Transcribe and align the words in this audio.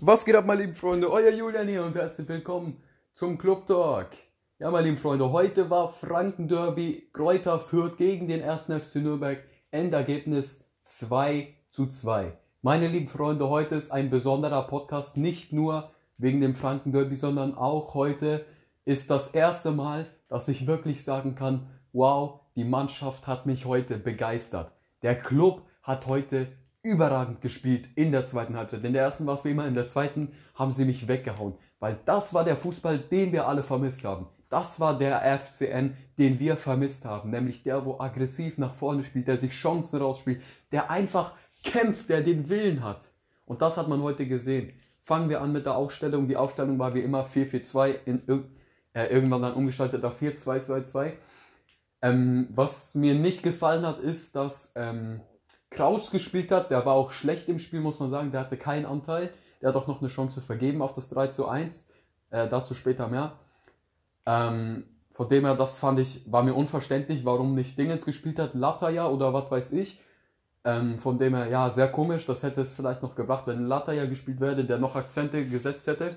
Was 0.00 0.26
geht 0.26 0.34
ab, 0.34 0.44
meine 0.44 0.60
lieben 0.60 0.74
Freunde? 0.74 1.10
Euer 1.10 1.30
Julian 1.30 1.68
hier 1.68 1.82
und 1.82 1.96
herzlich 1.96 2.28
willkommen 2.28 2.82
zum 3.14 3.38
Club 3.38 3.66
Talk. 3.66 4.10
Ja, 4.58 4.70
meine 4.70 4.88
lieben 4.88 4.98
Freunde, 4.98 5.32
heute 5.32 5.70
war 5.70 5.88
Franken-Derby 5.88 7.08
Kräuter 7.14 7.58
Fürth 7.58 7.96
gegen 7.96 8.28
den 8.28 8.42
1. 8.42 8.64
FC 8.64 8.96
Nürnberg. 8.96 9.42
Endergebnis 9.70 10.66
2 10.82 11.48
zu 11.70 11.86
2. 11.86 12.36
Meine 12.60 12.88
lieben 12.88 13.08
Freunde, 13.08 13.48
heute 13.48 13.74
ist 13.74 13.90
ein 13.90 14.10
besonderer 14.10 14.66
Podcast, 14.66 15.16
nicht 15.16 15.54
nur 15.54 15.92
wegen 16.18 16.42
dem 16.42 16.54
Franken-Derby, 16.54 17.16
sondern 17.16 17.54
auch 17.54 17.94
heute 17.94 18.44
ist 18.84 19.08
das 19.08 19.28
erste 19.28 19.70
Mal, 19.70 20.06
dass 20.28 20.48
ich 20.48 20.66
wirklich 20.66 21.04
sagen 21.04 21.34
kann, 21.34 21.70
wow, 21.94 22.40
die 22.54 22.64
Mannschaft 22.64 23.26
hat 23.26 23.46
mich 23.46 23.64
heute 23.64 23.96
begeistert. 23.96 24.72
Der 25.00 25.16
Club 25.16 25.62
hat 25.82 26.06
heute 26.06 26.48
überragend 26.86 27.40
gespielt 27.40 27.88
in 27.96 28.12
der 28.12 28.26
zweiten 28.26 28.56
Halbzeit. 28.56 28.84
In 28.84 28.92
der 28.92 29.02
ersten 29.02 29.26
war 29.26 29.34
es 29.34 29.44
wie 29.44 29.50
immer, 29.50 29.66
in 29.66 29.74
der 29.74 29.86
zweiten 29.86 30.32
haben 30.54 30.72
sie 30.72 30.84
mich 30.84 31.08
weggehauen. 31.08 31.54
Weil 31.80 31.98
das 32.04 32.32
war 32.32 32.44
der 32.44 32.56
Fußball, 32.56 32.98
den 32.98 33.32
wir 33.32 33.46
alle 33.46 33.62
vermisst 33.62 34.04
haben. 34.04 34.26
Das 34.48 34.78
war 34.78 34.96
der 34.96 35.20
FCN, 35.38 35.96
den 36.18 36.38
wir 36.38 36.56
vermisst 36.56 37.04
haben. 37.04 37.30
Nämlich 37.30 37.64
der, 37.64 37.84
wo 37.84 37.98
aggressiv 37.98 38.58
nach 38.58 38.74
vorne 38.74 39.02
spielt, 39.02 39.26
der 39.26 39.38
sich 39.38 39.52
Chancen 39.52 40.00
rausspielt, 40.00 40.40
der 40.70 40.90
einfach 40.90 41.34
kämpft, 41.64 42.08
der 42.08 42.20
den 42.20 42.48
Willen 42.48 42.84
hat. 42.84 43.08
Und 43.44 43.60
das 43.62 43.76
hat 43.76 43.88
man 43.88 44.02
heute 44.02 44.26
gesehen. 44.26 44.72
Fangen 45.00 45.28
wir 45.28 45.40
an 45.40 45.52
mit 45.52 45.66
der 45.66 45.76
Aufstellung. 45.76 46.28
Die 46.28 46.36
Aufstellung 46.36 46.78
war 46.78 46.94
wie 46.94 47.00
immer 47.00 47.26
4-4-2, 47.26 47.96
äh, 48.92 49.06
irgendwann 49.06 49.42
dann 49.42 49.54
umgestaltet 49.54 50.04
auf 50.04 50.20
4-2-2-2. 50.20 51.12
Ähm, 52.02 52.48
was 52.50 52.94
mir 52.94 53.14
nicht 53.14 53.42
gefallen 53.42 53.84
hat, 53.86 53.98
ist, 53.98 54.36
dass 54.36 54.72
ähm, 54.76 55.20
Kraus 55.76 56.10
gespielt 56.10 56.50
hat. 56.50 56.70
Der 56.70 56.84
war 56.86 56.94
auch 56.94 57.10
schlecht 57.10 57.48
im 57.48 57.58
Spiel, 57.58 57.80
muss 57.80 58.00
man 58.00 58.10
sagen. 58.10 58.32
Der 58.32 58.40
hatte 58.40 58.56
keinen 58.56 58.86
Anteil. 58.86 59.32
Der 59.60 59.68
hat 59.68 59.76
auch 59.76 59.86
noch 59.86 60.00
eine 60.00 60.08
Chance 60.08 60.40
vergeben 60.40 60.82
auf 60.82 60.92
das 60.92 61.08
3 61.10 61.28
zu 61.28 61.46
1. 61.46 61.88
Äh, 62.30 62.48
dazu 62.48 62.74
später 62.74 63.08
mehr. 63.08 63.32
Ähm, 64.26 64.84
von 65.12 65.28
dem 65.28 65.44
her, 65.44 65.54
das 65.54 65.78
fand 65.78 66.00
ich, 66.00 66.30
war 66.30 66.42
mir 66.42 66.54
unverständlich, 66.54 67.24
warum 67.24 67.54
nicht 67.54 67.78
Dingens 67.78 68.04
gespielt 68.04 68.38
hat, 68.38 68.54
Lataya 68.54 69.08
oder 69.08 69.32
was 69.32 69.50
weiß 69.50 69.72
ich. 69.72 70.00
Ähm, 70.64 70.98
von 70.98 71.18
dem 71.18 71.34
her, 71.34 71.46
ja, 71.46 71.70
sehr 71.70 71.88
komisch. 71.88 72.26
Das 72.26 72.42
hätte 72.42 72.60
es 72.60 72.72
vielleicht 72.72 73.02
noch 73.02 73.14
gebracht, 73.14 73.46
wenn 73.46 73.66
Lataya 73.66 74.06
gespielt 74.06 74.40
wäre, 74.40 74.64
der 74.64 74.78
noch 74.78 74.96
Akzente 74.96 75.44
gesetzt 75.44 75.86
hätte. 75.86 76.16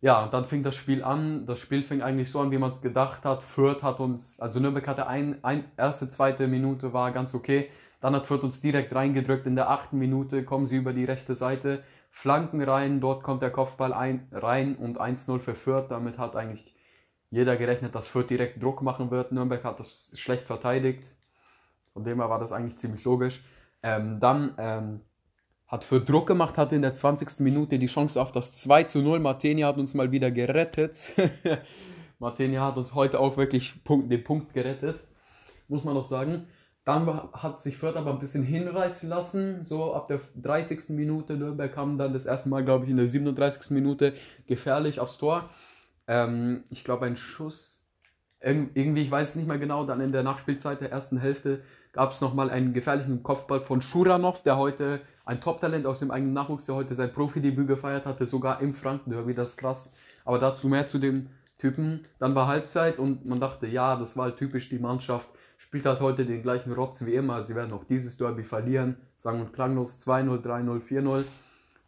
Ja, 0.00 0.24
und 0.24 0.32
dann 0.32 0.44
fing 0.44 0.62
das 0.62 0.74
Spiel 0.76 1.02
an. 1.02 1.46
Das 1.46 1.58
Spiel 1.58 1.82
fing 1.82 2.02
eigentlich 2.02 2.30
so 2.30 2.40
an, 2.40 2.50
wie 2.50 2.58
man 2.58 2.70
es 2.70 2.80
gedacht 2.80 3.24
hat. 3.24 3.42
Fürth 3.42 3.82
hat 3.82 4.00
uns, 4.00 4.38
also 4.40 4.60
Nürnberg 4.60 4.86
hatte 4.86 5.06
ein, 5.06 5.42
ein, 5.42 5.64
erste, 5.76 6.08
zweite 6.08 6.46
Minute 6.46 6.92
war 6.92 7.10
ganz 7.12 7.34
okay. 7.34 7.70
Dann 8.00 8.14
hat 8.14 8.26
Fürth 8.26 8.44
uns 8.44 8.60
direkt 8.60 8.94
reingedrückt. 8.94 9.46
In 9.46 9.56
der 9.56 9.70
achten 9.70 9.98
Minute 9.98 10.44
kommen 10.44 10.66
sie 10.66 10.76
über 10.76 10.92
die 10.92 11.04
rechte 11.04 11.34
Seite, 11.34 11.82
Flanken 12.10 12.62
rein, 12.62 13.00
dort 13.00 13.22
kommt 13.22 13.42
der 13.42 13.50
Kopfball 13.50 13.92
ein, 13.92 14.28
rein 14.32 14.76
und 14.76 15.00
1-0 15.00 15.40
für 15.40 15.54
Fürth. 15.54 15.90
Damit 15.90 16.18
hat 16.18 16.36
eigentlich 16.36 16.74
jeder 17.30 17.56
gerechnet, 17.56 17.94
dass 17.94 18.08
Fürth 18.08 18.30
direkt 18.30 18.62
Druck 18.62 18.82
machen 18.82 19.10
wird. 19.10 19.32
Nürnberg 19.32 19.62
hat 19.64 19.78
das 19.78 20.12
schlecht 20.14 20.44
verteidigt. 20.44 21.14
Von 21.92 22.04
dem 22.04 22.18
her 22.18 22.30
war 22.30 22.38
das 22.38 22.52
eigentlich 22.52 22.78
ziemlich 22.78 23.04
logisch. 23.04 23.44
Ähm, 23.82 24.18
dann 24.20 24.54
ähm, 24.58 25.00
hat 25.66 25.84
für 25.84 26.00
Druck 26.00 26.26
gemacht, 26.26 26.56
hatte 26.56 26.74
in 26.74 26.82
der 26.82 26.94
20. 26.94 27.40
Minute 27.40 27.78
die 27.78 27.86
Chance 27.86 28.20
auf 28.20 28.32
das 28.32 28.52
2 28.52 28.84
zu 28.84 29.00
0. 29.00 29.20
Martini 29.20 29.60
hat 29.62 29.76
uns 29.76 29.94
mal 29.94 30.10
wieder 30.10 30.30
gerettet. 30.30 31.12
Martini 32.18 32.56
hat 32.56 32.76
uns 32.76 32.94
heute 32.94 33.20
auch 33.20 33.36
wirklich 33.36 33.74
den 33.84 34.24
Punkt 34.24 34.54
gerettet, 34.54 35.06
muss 35.68 35.84
man 35.84 35.94
noch 35.94 36.06
sagen. 36.06 36.46
Dann 36.88 37.06
hat 37.34 37.60
sich 37.60 37.76
Fürth 37.76 37.96
aber 37.96 38.12
ein 38.12 38.18
bisschen 38.18 38.42
hinreißen 38.42 39.10
lassen, 39.10 39.62
so 39.62 39.92
ab 39.92 40.08
der 40.08 40.22
30. 40.36 40.88
Minute. 40.96 41.36
Nürnberg 41.36 41.70
kam 41.70 41.98
dann 41.98 42.14
das 42.14 42.24
erste 42.24 42.48
Mal, 42.48 42.64
glaube 42.64 42.86
ich, 42.86 42.90
in 42.90 42.96
der 42.96 43.06
37. 43.06 43.72
Minute 43.72 44.14
gefährlich 44.46 44.98
aufs 44.98 45.18
Tor. 45.18 45.50
Ähm, 46.06 46.64
ich 46.70 46.84
glaube, 46.84 47.04
ein 47.04 47.18
Schuss, 47.18 47.84
irgendwie, 48.40 49.02
ich 49.02 49.10
weiß 49.10 49.28
es 49.28 49.34
nicht 49.34 49.46
mehr 49.46 49.58
genau, 49.58 49.84
dann 49.84 50.00
in 50.00 50.12
der 50.12 50.22
Nachspielzeit 50.22 50.80
der 50.80 50.90
ersten 50.90 51.18
Hälfte 51.18 51.60
gab 51.92 52.12
es 52.12 52.22
nochmal 52.22 52.48
einen 52.48 52.72
gefährlichen 52.72 53.22
Kopfball 53.22 53.60
von 53.60 53.82
Schuranov, 53.82 54.42
der 54.42 54.56
heute 54.56 55.02
ein 55.26 55.42
Top-Talent 55.42 55.84
aus 55.84 55.98
dem 55.98 56.10
eigenen 56.10 56.32
Nachwuchs, 56.32 56.64
der 56.64 56.74
heute 56.74 56.94
sein 56.94 57.12
Profidebüt 57.12 57.68
gefeiert 57.68 58.06
hatte, 58.06 58.24
sogar 58.24 58.62
im 58.62 58.72
Franken-Derby, 58.72 59.34
das 59.34 59.50
ist 59.50 59.56
krass. 59.58 59.92
Aber 60.24 60.38
dazu 60.38 60.68
mehr 60.68 60.86
zu 60.86 60.98
dem 60.98 61.28
Typen. 61.58 62.06
Dann 62.18 62.34
war 62.34 62.46
Halbzeit 62.46 62.98
und 62.98 63.26
man 63.26 63.40
dachte, 63.40 63.66
ja, 63.66 63.96
das 63.96 64.16
war 64.16 64.24
halt 64.24 64.38
typisch 64.38 64.70
die 64.70 64.78
Mannschaft, 64.78 65.28
spielt 65.58 65.84
halt 65.84 66.00
heute 66.00 66.24
den 66.24 66.42
gleichen 66.42 66.72
Rotz 66.72 67.04
wie 67.04 67.14
immer. 67.14 67.44
Sie 67.44 67.54
werden 67.54 67.74
auch 67.74 67.84
dieses 67.84 68.16
Derby 68.16 68.44
verlieren, 68.44 68.96
sagen 69.16 69.40
und 69.40 69.52
klanglos 69.52 69.98
2-0, 70.06 70.42
3-0, 70.42 70.80
4-0. 70.80 71.24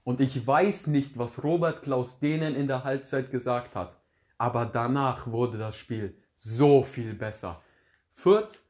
Und 0.04 0.20
ich 0.20 0.46
weiß 0.46 0.88
nicht, 0.88 1.16
was 1.16 1.42
Robert 1.42 1.82
Klaus 1.82 2.18
denen 2.18 2.54
in 2.54 2.66
der 2.66 2.84
Halbzeit 2.84 3.30
gesagt 3.30 3.76
hat, 3.76 3.96
aber 4.36 4.66
danach 4.66 5.28
wurde 5.28 5.56
das 5.56 5.76
Spiel 5.76 6.16
so 6.38 6.82
viel 6.82 7.14
besser. 7.14 7.62
Fürth 8.10 8.60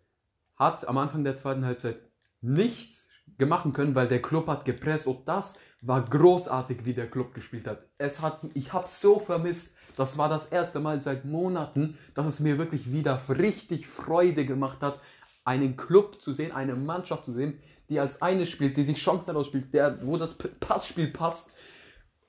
hat 0.56 0.86
am 0.86 0.98
Anfang 0.98 1.24
der 1.24 1.36
zweiten 1.36 1.64
Halbzeit 1.64 1.98
nichts 2.42 3.08
gemacht 3.38 3.72
können, 3.72 3.94
weil 3.94 4.08
der 4.08 4.20
Club 4.20 4.48
hat 4.48 4.64
gepresst 4.64 5.06
und 5.06 5.26
das 5.26 5.58
war 5.80 6.04
großartig, 6.04 6.84
wie 6.84 6.92
der 6.92 7.10
Club 7.10 7.32
gespielt 7.32 7.66
hat. 7.66 7.86
Es 7.96 8.20
hat, 8.20 8.40
ich 8.52 8.72
habe 8.72 8.86
so 8.86 9.18
vermisst. 9.18 9.74
Das 10.00 10.16
war 10.16 10.30
das 10.30 10.46
erste 10.46 10.80
Mal 10.80 10.98
seit 11.02 11.26
Monaten, 11.26 11.98
dass 12.14 12.26
es 12.26 12.40
mir 12.40 12.56
wirklich 12.56 12.90
wieder 12.90 13.20
richtig 13.28 13.86
Freude 13.86 14.46
gemacht 14.46 14.78
hat, 14.80 14.98
einen 15.44 15.76
Club 15.76 16.22
zu 16.22 16.32
sehen, 16.32 16.52
eine 16.52 16.74
Mannschaft 16.74 17.26
zu 17.26 17.32
sehen, 17.32 17.60
die 17.90 18.00
als 18.00 18.22
eine 18.22 18.46
spielt, 18.46 18.78
die 18.78 18.84
sich 18.84 18.96
Chancen 18.96 19.36
ausspielt, 19.36 19.74
der, 19.74 19.98
wo 20.06 20.16
das 20.16 20.38
Passspiel 20.38 21.08
passt, 21.08 21.52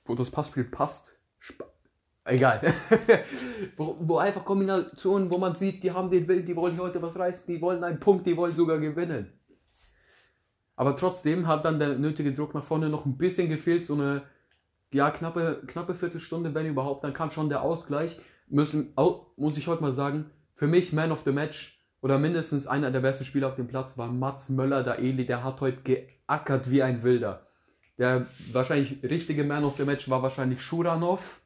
wo 0.04 0.14
das 0.14 0.30
Passspiel 0.30 0.64
passt, 0.64 1.18
egal, 2.26 2.74
wo, 3.78 3.96
wo, 4.00 4.18
einfach 4.18 4.44
Kombinationen, 4.44 5.30
wo 5.30 5.38
man 5.38 5.56
sieht, 5.56 5.82
die 5.82 5.92
haben 5.92 6.10
den 6.10 6.28
Willen, 6.28 6.44
die 6.44 6.54
wollen 6.54 6.78
heute 6.78 7.00
was 7.00 7.18
reißen, 7.18 7.46
die 7.46 7.62
wollen 7.62 7.82
einen 7.84 8.00
Punkt, 8.00 8.26
die 8.26 8.36
wollen 8.36 8.54
sogar 8.54 8.80
gewinnen. 8.80 9.32
Aber 10.76 10.94
trotzdem 10.94 11.46
hat 11.46 11.64
dann 11.64 11.78
der 11.78 11.96
nötige 11.96 12.34
Druck 12.34 12.52
nach 12.52 12.64
vorne 12.64 12.90
noch 12.90 13.06
ein 13.06 13.16
bisschen 13.16 13.48
gefehlt, 13.48 13.86
so 13.86 13.94
eine 13.94 14.24
ja, 14.92 15.10
knappe, 15.10 15.62
knappe 15.66 15.94
Viertelstunde, 15.94 16.54
wenn 16.54 16.66
überhaupt, 16.66 17.04
dann 17.04 17.12
kam 17.12 17.30
schon 17.30 17.48
der 17.48 17.62
Ausgleich. 17.62 18.20
Müssen, 18.48 18.94
muss 19.36 19.56
ich 19.56 19.66
heute 19.66 19.82
mal 19.82 19.92
sagen, 19.92 20.30
für 20.54 20.66
mich 20.66 20.92
Man 20.92 21.12
of 21.12 21.22
the 21.24 21.32
Match 21.32 21.82
oder 22.02 22.18
mindestens 22.18 22.66
einer 22.66 22.90
der 22.90 23.00
besten 23.00 23.24
Spieler 23.24 23.48
auf 23.48 23.54
dem 23.54 23.68
Platz 23.68 23.96
war 23.96 24.08
Mats 24.08 24.50
Möller, 24.50 24.82
der 24.82 24.98
Eli, 24.98 25.24
der 25.24 25.42
hat 25.44 25.60
heute 25.60 25.78
geackert 25.82 26.70
wie 26.70 26.82
ein 26.82 27.02
Wilder. 27.02 27.46
Der 27.98 28.26
wahrscheinlich 28.52 29.02
richtige 29.02 29.44
Man 29.44 29.64
of 29.64 29.76
the 29.76 29.84
Match 29.84 30.10
war 30.10 30.22
wahrscheinlich 30.22 30.60
Schuranov, 30.60 31.40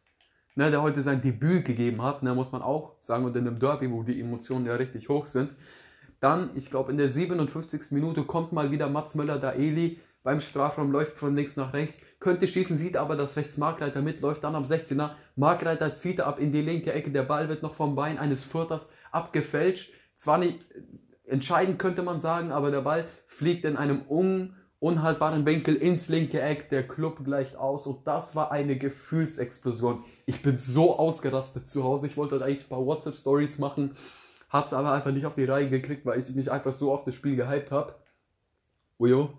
ne, 0.54 0.70
der 0.70 0.82
heute 0.82 1.02
sein 1.02 1.20
Debüt 1.20 1.64
gegeben 1.64 2.02
hat, 2.02 2.22
ne, 2.22 2.34
muss 2.34 2.52
man 2.52 2.62
auch 2.62 2.96
sagen, 3.00 3.24
und 3.24 3.36
in 3.36 3.46
einem 3.46 3.58
Derby, 3.58 3.90
wo 3.90 4.02
die 4.02 4.20
Emotionen 4.20 4.66
ja 4.66 4.74
richtig 4.74 5.08
hoch 5.08 5.26
sind. 5.26 5.54
Dann, 6.20 6.50
ich 6.54 6.70
glaube, 6.70 6.90
in 6.90 6.98
der 6.98 7.10
57. 7.10 7.92
Minute 7.92 8.24
kommt 8.24 8.52
mal 8.52 8.70
wieder 8.70 8.88
Mats 8.88 9.14
Möller, 9.14 9.38
der 9.38 9.56
Eli, 9.56 10.00
beim 10.22 10.40
Strafraum 10.40 10.90
läuft 10.90 11.18
von 11.18 11.36
links 11.36 11.56
nach 11.56 11.72
rechts, 11.72 12.00
könnte 12.26 12.48
schießen, 12.48 12.76
sieht 12.76 12.96
aber, 12.96 13.14
dass 13.14 13.36
rechts 13.36 13.56
Markreiter 13.56 14.02
mitläuft, 14.02 14.42
dann 14.42 14.56
am 14.56 14.64
16er, 14.64 15.10
Markreiter 15.36 15.94
zieht 15.94 16.20
ab 16.20 16.40
in 16.40 16.50
die 16.50 16.60
linke 16.60 16.92
Ecke, 16.92 17.12
der 17.12 17.22
Ball 17.22 17.48
wird 17.48 17.62
noch 17.62 17.72
vom 17.72 17.94
Bein 17.94 18.18
eines 18.18 18.42
Vierters 18.42 18.90
abgefälscht. 19.12 19.92
Zwar 20.16 20.38
nicht 20.38 20.58
entscheidend, 21.24 21.78
könnte 21.78 22.02
man 22.02 22.18
sagen, 22.18 22.50
aber 22.50 22.72
der 22.72 22.80
Ball 22.80 23.04
fliegt 23.28 23.64
in 23.64 23.76
einem 23.76 24.02
un 24.08 24.56
unhaltbaren 24.80 25.46
Winkel 25.46 25.76
ins 25.76 26.08
linke 26.08 26.42
Eck, 26.42 26.68
der 26.68 26.88
Club 26.88 27.24
gleicht 27.24 27.54
aus 27.54 27.86
und 27.86 28.04
das 28.08 28.34
war 28.34 28.50
eine 28.50 28.76
Gefühlsexplosion. 28.76 30.02
Ich 30.26 30.42
bin 30.42 30.58
so 30.58 30.98
ausgerastet 30.98 31.68
zu 31.68 31.84
Hause, 31.84 32.08
ich 32.08 32.16
wollte 32.16 32.44
eigentlich 32.44 32.64
ein 32.64 32.70
paar 32.70 32.84
WhatsApp-Stories 32.84 33.60
machen, 33.60 33.96
hab's 34.50 34.72
aber 34.72 34.90
einfach 34.90 35.12
nicht 35.12 35.26
auf 35.26 35.36
die 35.36 35.44
Reihe 35.44 35.70
gekriegt, 35.70 36.04
weil 36.04 36.20
ich 36.20 36.28
mich 36.34 36.50
einfach 36.50 36.72
so 36.72 36.90
auf 36.90 37.04
das 37.04 37.14
Spiel 37.14 37.36
gehypt 37.36 37.70
habe. 37.70 37.94
Ujo. 38.98 39.30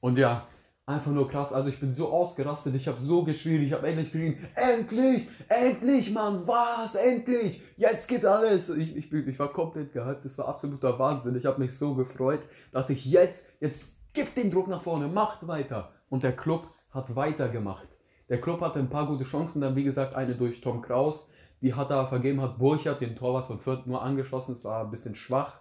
Und 0.00 0.18
ja, 0.18 0.46
einfach 0.90 1.12
nur 1.12 1.28
krass. 1.28 1.52
Also 1.52 1.68
ich 1.68 1.80
bin 1.80 1.92
so 1.92 2.08
ausgerastet, 2.08 2.74
ich 2.74 2.88
habe 2.88 3.00
so 3.00 3.24
geschrien, 3.24 3.62
ich 3.62 3.72
habe 3.72 3.86
endlich 3.86 4.12
geschrien, 4.12 4.46
endlich, 4.54 5.28
endlich, 5.48 6.10
Mann, 6.12 6.46
was, 6.46 6.94
endlich, 6.94 7.62
jetzt 7.76 8.08
geht 8.08 8.24
alles. 8.26 8.68
Ich, 8.70 8.96
ich, 8.96 9.12
ich 9.12 9.38
war 9.38 9.48
komplett 9.48 9.92
gehypt, 9.92 10.24
das 10.24 10.36
war 10.38 10.48
absoluter 10.48 10.98
Wahnsinn. 10.98 11.36
Ich 11.36 11.46
habe 11.46 11.60
mich 11.60 11.76
so 11.76 11.94
gefreut, 11.94 12.40
dachte 12.72 12.92
ich, 12.92 13.04
jetzt, 13.04 13.48
jetzt 13.60 13.94
gib 14.12 14.34
den 14.34 14.50
Druck 14.50 14.68
nach 14.68 14.82
vorne, 14.82 15.08
macht 15.08 15.46
weiter. 15.46 15.92
Und 16.08 16.22
der 16.22 16.32
Club 16.32 16.68
hat 16.90 17.14
weitergemacht. 17.14 17.88
Der 18.28 18.40
Club 18.40 18.60
hatte 18.60 18.78
ein 18.78 18.90
paar 18.90 19.06
gute 19.06 19.24
Chancen, 19.24 19.60
dann 19.60 19.76
wie 19.76 19.84
gesagt 19.84 20.14
eine 20.14 20.34
durch 20.34 20.60
Tom 20.60 20.82
Kraus, 20.82 21.30
die 21.62 21.74
hat 21.74 21.90
er 21.90 22.08
vergeben, 22.08 22.40
hat 22.40 22.58
Burchard, 22.58 23.00
den 23.00 23.16
Torwart 23.16 23.46
von 23.46 23.58
Fürth, 23.58 23.86
nur 23.86 24.02
angeschossen, 24.02 24.52
es 24.52 24.64
war 24.64 24.84
ein 24.84 24.90
bisschen 24.90 25.14
schwach 25.14 25.60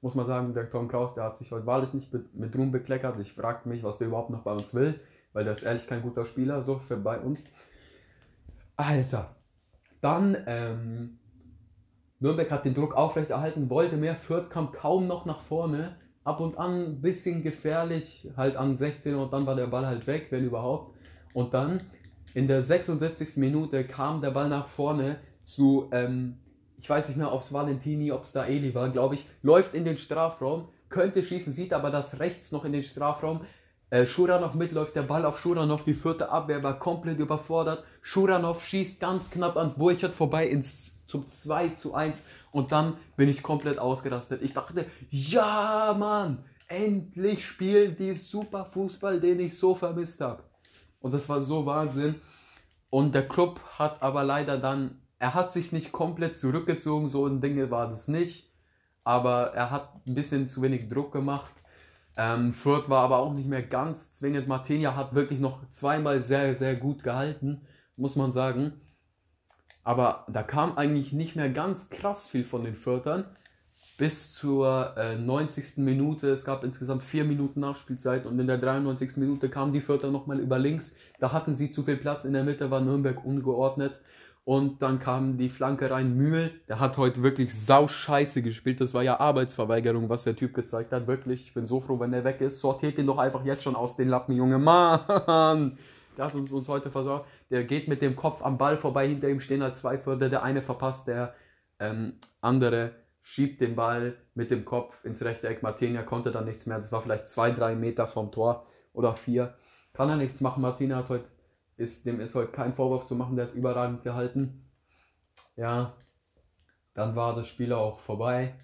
muss 0.00 0.14
man 0.14 0.26
sagen, 0.26 0.54
der 0.54 0.70
Tom 0.70 0.88
Kraus, 0.88 1.14
der 1.14 1.24
hat 1.24 1.36
sich 1.36 1.50
heute 1.52 1.66
wahrlich 1.66 1.92
nicht 1.92 2.12
mit, 2.12 2.56
Ruhm 2.56 2.72
bekleckert. 2.72 3.18
Ich 3.20 3.32
frage 3.32 3.68
mich, 3.68 3.82
was 3.82 3.98
der 3.98 4.08
überhaupt 4.08 4.30
noch 4.30 4.42
bei 4.42 4.52
uns 4.52 4.74
will, 4.74 4.98
weil 5.32 5.44
der 5.44 5.52
ist 5.52 5.62
ehrlich 5.62 5.86
kein 5.86 6.02
guter 6.02 6.24
Spieler, 6.24 6.62
so 6.62 6.76
für 6.76 6.96
bei 6.96 7.18
uns. 7.18 7.44
Alter. 8.76 9.36
Dann, 10.00 10.36
ähm, 10.46 11.18
Nürnberg 12.18 12.50
hat 12.50 12.64
den 12.64 12.74
Druck 12.74 12.94
aufrechterhalten, 12.94 13.68
wollte 13.68 13.96
mehr, 13.96 14.16
Fürth 14.16 14.50
kam 14.50 14.72
kaum 14.72 15.06
noch 15.06 15.26
nach 15.26 15.42
vorne. 15.42 15.96
Ab 16.24 16.40
und 16.40 16.58
an 16.58 16.84
ein 16.84 17.00
bisschen 17.00 17.42
gefährlich, 17.42 18.30
halt 18.36 18.56
an 18.56 18.76
16 18.76 19.14
und 19.14 19.32
dann 19.32 19.46
war 19.46 19.56
der 19.56 19.66
Ball 19.66 19.86
halt 19.86 20.06
weg, 20.06 20.26
wenn 20.30 20.44
überhaupt. 20.44 20.94
Und 21.32 21.54
dann 21.54 21.80
in 22.34 22.46
der 22.46 22.62
76. 22.62 23.36
Minute 23.36 23.84
kam 23.84 24.20
der 24.20 24.30
Ball 24.30 24.48
nach 24.48 24.68
vorne 24.68 25.16
zu, 25.42 25.88
ähm, 25.92 26.38
ich 26.80 26.88
weiß 26.88 27.08
nicht 27.08 27.18
mehr, 27.18 27.32
ob 27.32 27.44
es 27.44 27.52
Valentini, 27.52 28.10
ob 28.10 28.24
es 28.24 28.32
da 28.32 28.46
Eli 28.46 28.74
war, 28.74 28.88
glaube 28.88 29.14
ich, 29.14 29.26
läuft 29.42 29.74
in 29.74 29.84
den 29.84 29.96
Strafraum, 29.96 30.68
könnte 30.88 31.22
schießen, 31.22 31.52
sieht 31.52 31.72
aber 31.72 31.90
das 31.90 32.18
rechts 32.18 32.52
noch 32.52 32.64
in 32.64 32.72
den 32.72 32.84
Strafraum. 32.84 33.42
Äh, 33.90 34.06
Schuranov 34.06 34.54
mitläuft, 34.54 34.94
der 34.96 35.02
Ball 35.02 35.24
auf 35.24 35.40
Schuranov, 35.40 35.84
die 35.84 35.94
vierte 35.94 36.30
Abwehr 36.30 36.62
war 36.62 36.78
komplett 36.78 37.18
überfordert. 37.18 37.84
Schuranov 38.02 38.64
schießt 38.64 39.00
ganz 39.00 39.30
knapp 39.30 39.56
an 39.56 39.74
Burchard 39.76 40.14
vorbei 40.14 40.46
ins 40.46 40.96
zum 41.06 41.28
2 41.28 41.70
zu 41.70 41.94
1 41.94 42.22
und 42.52 42.70
dann 42.72 42.96
bin 43.16 43.28
ich 43.28 43.42
komplett 43.42 43.78
ausgerastet. 43.78 44.42
Ich 44.42 44.54
dachte, 44.54 44.86
ja 45.10 45.94
Mann, 45.98 46.44
endlich 46.68 47.44
spielen 47.44 47.96
die 47.96 48.14
super 48.14 48.64
Fußball, 48.64 49.20
den 49.20 49.40
ich 49.40 49.58
so 49.58 49.74
vermisst 49.74 50.20
habe. 50.20 50.44
Und 51.00 51.12
das 51.12 51.28
war 51.28 51.40
so 51.40 51.66
Wahnsinn. 51.66 52.14
Und 52.90 53.14
der 53.14 53.26
Club 53.26 53.60
hat 53.78 54.02
aber 54.02 54.22
leider 54.22 54.56
dann, 54.56 54.99
er 55.20 55.34
hat 55.34 55.52
sich 55.52 55.70
nicht 55.70 55.92
komplett 55.92 56.36
zurückgezogen, 56.36 57.08
so 57.08 57.26
ein 57.26 57.40
Ding 57.42 57.70
war 57.70 57.86
das 57.86 58.08
nicht. 58.08 58.50
Aber 59.04 59.52
er 59.54 59.70
hat 59.70 60.06
ein 60.06 60.14
bisschen 60.14 60.48
zu 60.48 60.62
wenig 60.62 60.88
Druck 60.88 61.12
gemacht. 61.12 61.52
Ähm, 62.16 62.52
Fürth 62.52 62.88
war 62.88 63.04
aber 63.04 63.18
auch 63.18 63.34
nicht 63.34 63.48
mehr 63.48 63.62
ganz 63.62 64.12
zwingend. 64.12 64.48
Martinia 64.48 64.96
hat 64.96 65.14
wirklich 65.14 65.38
noch 65.38 65.68
zweimal 65.70 66.22
sehr, 66.22 66.54
sehr 66.54 66.74
gut 66.74 67.02
gehalten, 67.02 67.60
muss 67.96 68.16
man 68.16 68.32
sagen. 68.32 68.80
Aber 69.84 70.26
da 70.28 70.42
kam 70.42 70.76
eigentlich 70.78 71.12
nicht 71.12 71.36
mehr 71.36 71.50
ganz 71.50 71.90
krass 71.90 72.28
viel 72.28 72.44
von 72.44 72.64
den 72.64 72.76
Fürthern. 72.76 73.24
Bis 73.98 74.32
zur 74.32 74.96
äh, 74.96 75.16
90. 75.16 75.78
Minute, 75.78 76.30
es 76.30 76.46
gab 76.46 76.64
insgesamt 76.64 77.02
vier 77.02 77.24
Minuten 77.24 77.60
Nachspielzeit 77.60 78.24
und 78.24 78.38
in 78.38 78.46
der 78.46 78.56
93. 78.56 79.18
Minute 79.18 79.50
kamen 79.50 79.74
die 79.74 79.82
Fürther 79.82 80.10
nochmal 80.10 80.40
über 80.40 80.58
links. 80.58 80.96
Da 81.18 81.32
hatten 81.32 81.52
sie 81.52 81.70
zu 81.70 81.82
viel 81.82 81.98
Platz, 81.98 82.24
in 82.24 82.32
der 82.32 82.44
Mitte 82.44 82.70
war 82.70 82.80
Nürnberg 82.80 83.22
ungeordnet. 83.22 84.00
Und 84.44 84.82
dann 84.82 84.98
kam 84.98 85.36
die 85.36 85.48
Flanke 85.48 85.90
rein. 85.90 86.16
Mühl, 86.16 86.50
der 86.68 86.80
hat 86.80 86.96
heute 86.96 87.22
wirklich 87.22 87.54
sau 87.54 87.86
scheiße 87.86 88.42
gespielt. 88.42 88.80
Das 88.80 88.94
war 88.94 89.02
ja 89.02 89.20
Arbeitsverweigerung, 89.20 90.08
was 90.08 90.24
der 90.24 90.34
Typ 90.34 90.54
gezeigt 90.54 90.92
hat. 90.92 91.06
Wirklich, 91.06 91.42
ich 91.42 91.54
bin 91.54 91.66
so 91.66 91.80
froh, 91.80 92.00
wenn 92.00 92.10
der 92.10 92.24
weg 92.24 92.40
ist. 92.40 92.60
Sortiert 92.60 92.98
den 92.98 93.06
doch 93.06 93.18
einfach 93.18 93.44
jetzt 93.44 93.62
schon 93.62 93.76
aus 93.76 93.96
den 93.96 94.08
Lappen, 94.08 94.34
Junge. 94.34 94.58
Mann! 94.58 95.78
Der 96.16 96.24
hat 96.24 96.34
uns, 96.34 96.52
uns 96.52 96.68
heute 96.68 96.90
versorgt. 96.90 97.28
Der 97.50 97.64
geht 97.64 97.86
mit 97.86 98.02
dem 98.02 98.16
Kopf 98.16 98.42
am 98.42 98.58
Ball 98.58 98.76
vorbei. 98.76 99.08
Hinter 99.08 99.28
ihm 99.28 99.40
stehen 99.40 99.62
halt 99.62 99.76
zwei 99.76 99.98
Förder. 99.98 100.28
Der 100.28 100.42
eine 100.42 100.62
verpasst, 100.62 101.06
der 101.06 101.34
ähm, 101.78 102.14
andere 102.40 102.92
schiebt 103.22 103.60
den 103.60 103.76
Ball 103.76 104.16
mit 104.34 104.50
dem 104.50 104.64
Kopf 104.64 105.04
ins 105.04 105.22
rechte 105.22 105.48
Eck. 105.48 105.62
Martinia 105.62 106.02
konnte 106.02 106.30
dann 106.30 106.46
nichts 106.46 106.66
mehr. 106.66 106.78
Das 106.78 106.90
war 106.90 107.02
vielleicht 107.02 107.28
zwei, 107.28 107.50
drei 107.50 107.74
Meter 107.74 108.06
vom 108.06 108.32
Tor 108.32 108.66
oder 108.92 109.14
vier. 109.14 109.54
Kann 109.92 110.08
er 110.08 110.16
nichts 110.16 110.40
machen. 110.40 110.62
Martina 110.62 110.96
hat 110.96 111.08
heute 111.08 111.24
ist, 111.80 112.06
dem 112.06 112.20
ist 112.20 112.34
heute 112.34 112.52
kein 112.52 112.74
Vorwurf 112.74 113.06
zu 113.06 113.14
machen, 113.14 113.36
der 113.36 113.46
hat 113.46 113.54
überragend 113.54 114.02
gehalten. 114.02 114.64
Ja, 115.56 115.96
dann 116.94 117.16
war 117.16 117.34
das 117.34 117.48
Spiel 117.48 117.72
auch 117.72 118.00
vorbei. 118.00 118.54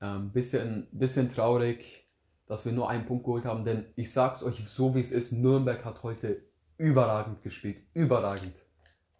Ähm, 0.00 0.30
bisschen, 0.32 0.88
bisschen 0.92 1.32
traurig, 1.32 2.08
dass 2.46 2.64
wir 2.64 2.72
nur 2.72 2.88
einen 2.88 3.06
Punkt 3.06 3.24
geholt 3.24 3.44
haben, 3.44 3.64
denn 3.64 3.86
ich 3.96 4.12
sag's 4.12 4.42
euch 4.42 4.62
so 4.68 4.94
wie 4.94 5.00
es 5.00 5.12
ist, 5.12 5.32
Nürnberg 5.32 5.84
hat 5.84 6.02
heute 6.02 6.42
überragend 6.78 7.42
gespielt. 7.42 7.78
Überragend. 7.94 8.54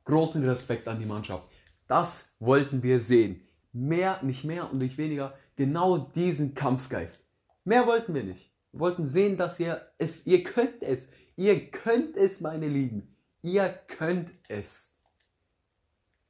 Großen 0.04 0.44
Respekt 0.48 0.88
an 0.88 0.98
die 0.98 1.06
Mannschaft. 1.06 1.48
Das 1.86 2.34
wollten 2.40 2.82
wir 2.82 2.98
sehen. 2.98 3.42
Mehr, 3.72 4.22
nicht 4.22 4.44
mehr 4.44 4.70
und 4.70 4.78
nicht 4.78 4.98
weniger. 4.98 5.34
Genau 5.56 5.98
diesen 5.98 6.54
Kampfgeist. 6.54 7.26
Mehr 7.64 7.86
wollten 7.86 8.14
wir 8.14 8.24
nicht. 8.24 8.52
Wir 8.72 8.80
wollten 8.80 9.06
sehen, 9.06 9.36
dass 9.36 9.60
ihr 9.60 9.80
es, 9.98 10.26
ihr 10.26 10.42
könnt 10.42 10.82
es. 10.82 11.10
Ihr 11.36 11.70
könnt 11.70 12.16
es, 12.16 12.40
meine 12.40 12.68
Lieben. 12.68 13.14
Ihr 13.42 13.68
könnt 13.88 14.30
es. 14.48 14.96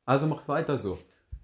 Also 0.05 0.27
macht 0.27 0.49
weiter 0.49 0.79
so. 0.79 0.99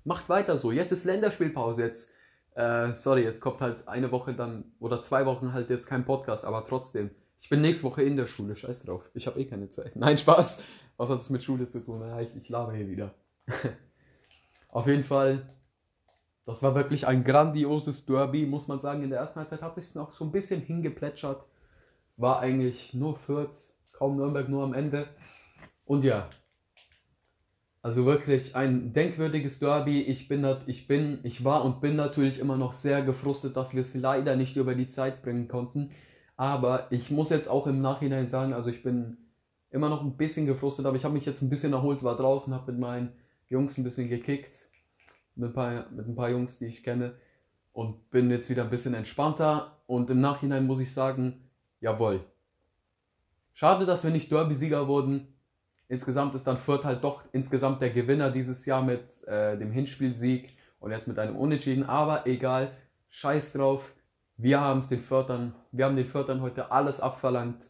Macht 0.05 0.29
weiter 0.29 0.59
so. 0.59 0.73
Jetzt 0.73 0.93
ist 0.93 1.05
Länderspielpause. 1.05 1.83
Jetzt, 1.83 2.13
äh, 2.55 2.95
sorry, 2.95 3.23
jetzt 3.23 3.41
kommt 3.41 3.61
halt 3.61 3.87
eine 3.89 4.11
Woche 4.11 4.35
dann 4.35 4.73
oder 4.81 5.03
zwei 5.03 5.27
Wochen 5.27 5.53
halt 5.53 5.71
jetzt 5.71 5.87
kein 5.87 6.05
Podcast, 6.05 6.45
aber 6.45 6.65
trotzdem. 6.67 7.11
Ich 7.41 7.49
bin 7.49 7.61
nächste 7.61 7.85
Woche 7.85 8.03
in 8.03 8.17
der 8.17 8.27
Schule. 8.27 8.57
Scheiß 8.57 8.85
drauf. 8.85 9.09
Ich 9.15 9.27
habe 9.27 9.39
eh 9.41 9.45
keine 9.45 9.69
Zeit. 9.69 9.97
Nein, 9.97 10.19
Spaß. 10.19 10.63
Was 10.97 11.11
hat 11.11 11.21
es 11.21 11.31
mit 11.31 11.43
Schule 11.43 11.69
zu 11.69 11.81
tun? 11.81 12.01
Ja, 12.01 12.21
ich, 12.21 12.35
ich 12.35 12.49
laber 12.49 12.73
hier 12.73 12.89
wieder. 12.89 13.15
Auf 14.71 14.87
jeden 14.87 15.05
Fall, 15.05 15.49
das 16.45 16.63
war 16.63 16.75
wirklich 16.75 17.07
ein 17.07 17.25
grandioses 17.25 18.05
Derby, 18.05 18.47
muss 18.47 18.69
man 18.69 18.81
sagen. 18.81 19.03
In 19.03 19.11
der 19.11 19.21
ersten 19.21 19.39
Halbzeit 19.39 19.63
hat 19.63 19.77
sich 19.77 19.95
noch 19.95 20.13
so 20.13 20.25
ein 20.25 20.33
bisschen 20.33 20.61
hingeplätschert 20.61 21.45
war 22.19 22.41
eigentlich 22.41 22.93
nur 22.93 23.17
Fürth, 23.17 23.73
kaum 23.93 24.17
Nürnberg, 24.17 24.49
nur 24.49 24.65
am 24.65 24.75
Ende. 24.75 25.09
Und 25.85 26.05
ja, 26.05 26.29
also 27.81 28.05
wirklich 28.05 28.55
ein 28.55 28.93
denkwürdiges 28.93 29.61
Derby. 29.61 30.03
Ich 30.03 30.29
bin, 30.29 30.47
ich 30.67 30.87
bin, 30.89 31.21
ich 31.23 31.45
war 31.45 31.65
und 31.65 31.81
bin 31.81 31.97
natürlich 31.97 32.41
immer 32.41 32.57
noch 32.57 32.75
sehr 32.75 33.03
gefrustet, 33.03 33.57
dass 33.57 33.73
wir 33.73 33.81
es 33.81 33.95
leider 33.95 34.37
nicht 34.37 34.57
über 34.57 34.75
die 34.75 34.89
Zeit 34.89 35.23
bringen 35.23 35.49
konnten. 35.49 35.93
Aber 36.37 36.89
ich 36.91 37.11
muss 37.11 37.31
jetzt 37.31 37.49
auch 37.49 37.67
im 37.67 37.81
Nachhinein 37.81 38.29
sagen, 38.29 38.53
also 38.53 38.69
ich 38.69 38.83
bin 38.83 39.17
immer 39.71 39.89
noch 39.89 40.03
ein 40.03 40.17
bisschen 40.17 40.47
gefrustet, 40.47 40.87
aber 40.87 40.97
ich 40.97 41.05
habe 41.05 41.15
mich 41.15 41.27
jetzt 41.27 41.43
ein 41.43 41.51
bisschen 41.51 41.73
erholt, 41.73 42.03
war 42.03 42.17
draußen, 42.17 42.53
habe 42.53 42.73
mit 42.73 42.81
meinen 42.81 43.13
Jungs 43.49 43.79
ein 43.79 43.85
bisschen 43.85 44.09
gekickt, 44.09 44.69
mit 45.35 45.51
ein, 45.51 45.53
paar, 45.55 45.91
mit 45.91 46.07
ein 46.07 46.15
paar 46.15 46.31
Jungs, 46.31 46.59
die 46.59 46.67
ich 46.67 46.83
kenne 46.83 47.15
und 47.73 48.11
bin 48.11 48.31
jetzt 48.31 48.51
wieder 48.51 48.65
ein 48.65 48.71
bisschen 48.71 48.95
entspannter. 48.95 49.79
Und 49.87 50.11
im 50.11 50.21
Nachhinein 50.21 50.67
muss 50.67 50.81
ich 50.81 50.93
sagen, 50.93 51.48
Jawohl. 51.81 52.21
Schade, 53.55 53.87
dass 53.87 54.05
wir 54.05 54.11
nicht 54.11 54.31
Derby-Sieger 54.31 54.89
wurden. 54.89 55.29
Insgesamt 55.89 56.35
ist 56.35 56.47
dann 56.47 56.59
Fürth 56.59 56.85
halt 56.85 57.03
doch 57.03 57.23
insgesamt 57.33 57.81
der 57.81 57.91
Gewinner 57.91 58.31
dieses 58.31 58.67
Jahr 58.67 58.83
mit 58.83 59.27
äh, 59.27 59.57
dem 59.57 59.73
Hinspielsieg 59.73 60.57
und 60.81 60.91
jetzt 60.91 61.09
mit 61.09 61.19
einem 61.19 61.37
Unentschieden. 61.37 61.85
Aber 61.85 62.27
egal, 62.27 62.73
scheiß 63.09 63.55
drauf. 63.55 63.93
Wir 64.37 64.61
haben 64.61 64.81
es 64.81 64.89
den 64.89 65.01
Fürthern, 65.01 65.55
wir 65.73 65.87
haben 65.87 65.97
den 65.97 66.07
Fürthern 66.07 66.41
heute 66.41 66.71
alles 66.71 67.01
abverlangt, 67.01 67.69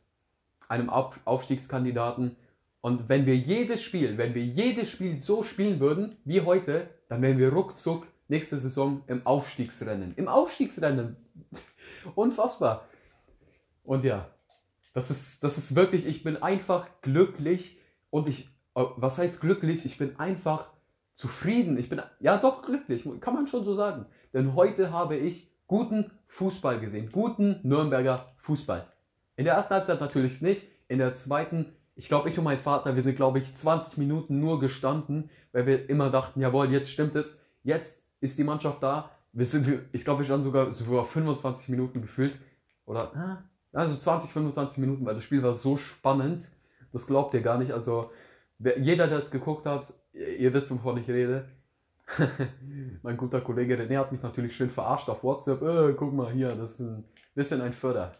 einem 0.69 0.91
Aufstiegskandidaten. 0.91 2.37
Und 2.83 3.09
wenn 3.09 3.25
wir 3.25 3.37
jedes 3.37 3.83
Spiel, 3.83 4.19
wenn 4.19 4.35
wir 4.35 4.45
jedes 4.45 4.91
Spiel 4.91 5.19
so 5.19 5.43
spielen 5.43 5.81
würden 5.81 6.17
wie 6.25 6.43
heute, 6.43 6.89
dann 7.09 7.23
wären 7.23 7.39
wir 7.39 7.53
ruckzuck 7.53 8.07
nächste 8.29 8.59
Saison 8.59 9.03
im 9.07 9.27
Aufstiegsrennen. 9.27 10.13
Im 10.17 10.29
Aufstiegsrennen. 10.29 11.17
Unfassbar. 12.15 12.85
Und 13.89 14.05
ja, 14.05 14.29
das 14.93 15.11
ist, 15.11 15.43
das 15.43 15.57
ist 15.57 15.75
wirklich, 15.75 16.05
ich 16.05 16.23
bin 16.23 16.37
einfach 16.43 16.87
glücklich 17.01 17.81
und 18.11 18.29
ich, 18.29 18.51
äh, 18.75 18.85
was 18.97 19.17
heißt 19.17 19.41
glücklich? 19.41 19.87
Ich 19.87 19.97
bin 19.97 20.21
einfach 20.21 20.69
zufrieden. 21.15 21.79
Ich 21.79 21.89
bin, 21.89 22.03
ja 22.21 22.37
doch 22.37 22.61
glücklich, 22.61 23.09
kann 23.23 23.33
man 23.33 23.47
schon 23.47 23.65
so 23.65 23.73
sagen. 23.73 24.05
Denn 24.35 24.55
heute 24.55 24.93
habe 24.93 25.17
ich 25.17 25.51
guten 25.67 26.11
Fußball 26.27 26.81
gesehen, 26.81 27.11
guten 27.11 27.61
Nürnberger 27.63 28.31
Fußball. 28.37 28.87
In 29.37 29.47
der 29.47 29.55
ersten 29.55 29.73
Halbzeit 29.73 30.03
natürlich 30.03 30.43
nicht, 30.43 30.67
in 30.89 30.99
der 30.99 31.15
zweiten, 31.15 31.73
ich 31.97 32.09
glaube, 32.09 32.29
ich 32.29 32.37
und 32.37 32.45
mein 32.45 32.59
Vater, 32.59 32.95
wir 32.95 33.03
sind, 33.03 33.17
glaube 33.17 33.39
ich, 33.39 33.55
20 33.55 33.97
Minuten 33.97 34.39
nur 34.39 34.61
gestanden, 34.61 35.31
weil 35.53 35.65
wir 35.65 35.89
immer 35.89 36.11
dachten, 36.11 36.43
jawohl, 36.43 36.71
jetzt 36.71 36.91
stimmt 36.91 37.17
es, 37.17 37.41
jetzt 37.63 38.07
ist 38.21 38.39
die 38.39 38.45
Mannschaft 38.45 38.83
da. 38.83 39.09
Wir 39.33 39.47
sind, 39.47 39.67
ich 39.93 40.05
glaube, 40.05 40.21
wir 40.21 40.25
standen 40.27 40.45
sogar, 40.45 40.73
sogar 40.75 41.07
25 41.07 41.71
Minuten 41.71 42.03
gefühlt. 42.03 42.39
Oder, 42.85 43.17
ah, 43.17 43.45
also 43.79 43.97
20, 43.97 44.31
25 44.33 44.79
Minuten, 44.79 45.07
weil 45.07 45.15
das 45.15 45.25
Spiel 45.25 45.43
war 45.43 45.55
so 45.55 45.77
spannend. 45.77 46.49
Das 46.93 47.07
glaubt 47.07 47.33
ihr 47.35 47.43
gar 47.43 47.59
nicht. 47.59 47.73
Also 47.73 48.11
jeder, 48.59 49.07
der 49.07 49.19
es 49.19 49.31
geguckt 49.31 49.67
hat, 49.67 49.93
ihr 50.13 50.53
wisst, 50.53 50.71
wovon 50.73 50.99
ich 50.99 51.09
rede. 51.09 51.49
mein 53.03 53.17
guter 53.17 53.41
Kollege 53.41 53.77
René 53.77 53.99
hat 53.99 54.11
mich 54.11 54.23
natürlich 54.23 54.57
schön 54.57 54.71
verarscht 54.71 55.09
auf 55.09 55.23
WhatsApp. 55.23 55.63
Äh, 55.63 55.93
guck 55.93 56.13
mal 56.13 56.33
hier, 56.33 56.57
das 56.57 56.73
ist 56.73 56.81
ein 56.81 57.05
bisschen 57.35 57.61
ein 57.61 57.73
Förder. 57.73 58.17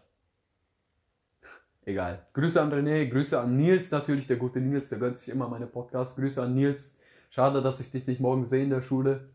Egal. 1.83 2.25
Grüße 2.33 2.61
an 2.61 2.71
René, 2.71 3.09
Grüße 3.09 3.37
an 3.37 3.57
Nils 3.57 3.91
natürlich, 3.91 4.27
der 4.27 4.37
gute 4.37 4.61
Nils, 4.61 4.89
der 4.89 4.99
gönnt 4.99 5.17
sich 5.17 5.27
immer 5.27 5.49
meine 5.49 5.67
Podcasts. 5.67 6.15
Grüße 6.15 6.41
an 6.41 6.53
Nils. 6.53 6.99
Schade, 7.31 7.61
dass 7.61 7.81
ich 7.81 7.91
dich 7.91 8.07
nicht 8.07 8.21
morgen 8.21 8.45
sehe 8.45 8.63
in 8.63 8.69
der 8.69 8.81
Schule. 8.81 9.29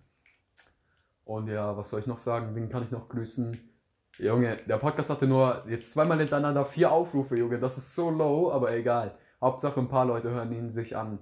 Und 1.27 1.49
ja, 1.49 1.77
was 1.77 1.91
soll 1.91 2.01
ich 2.01 2.07
noch 2.07 2.19
sagen? 2.19 2.55
Wen 2.55 2.71
kann 2.71 2.85
ich 2.85 2.91
noch 2.91 3.09
grüßen? 3.09 3.74
Junge, 4.19 4.59
der 4.69 4.77
Podcast 4.79 5.11
hatte 5.11 5.27
nur 5.27 5.65
jetzt 5.69 5.93
zweimal 5.93 6.19
hintereinander 6.19 6.65
vier 6.65 6.93
Aufrufe, 6.93 7.37
Junge. 7.37 7.59
Das 7.59 7.77
ist 7.77 7.95
so 7.95 8.11
low, 8.11 8.53
aber 8.53 8.73
egal. 8.73 9.17
Hauptsache 9.41 9.81
ein 9.81 9.89
paar 9.89 10.07
Leute 10.07 10.31
hören 10.31 10.53
ihn 10.53 10.71
sich 10.71 10.97
an. 10.97 11.19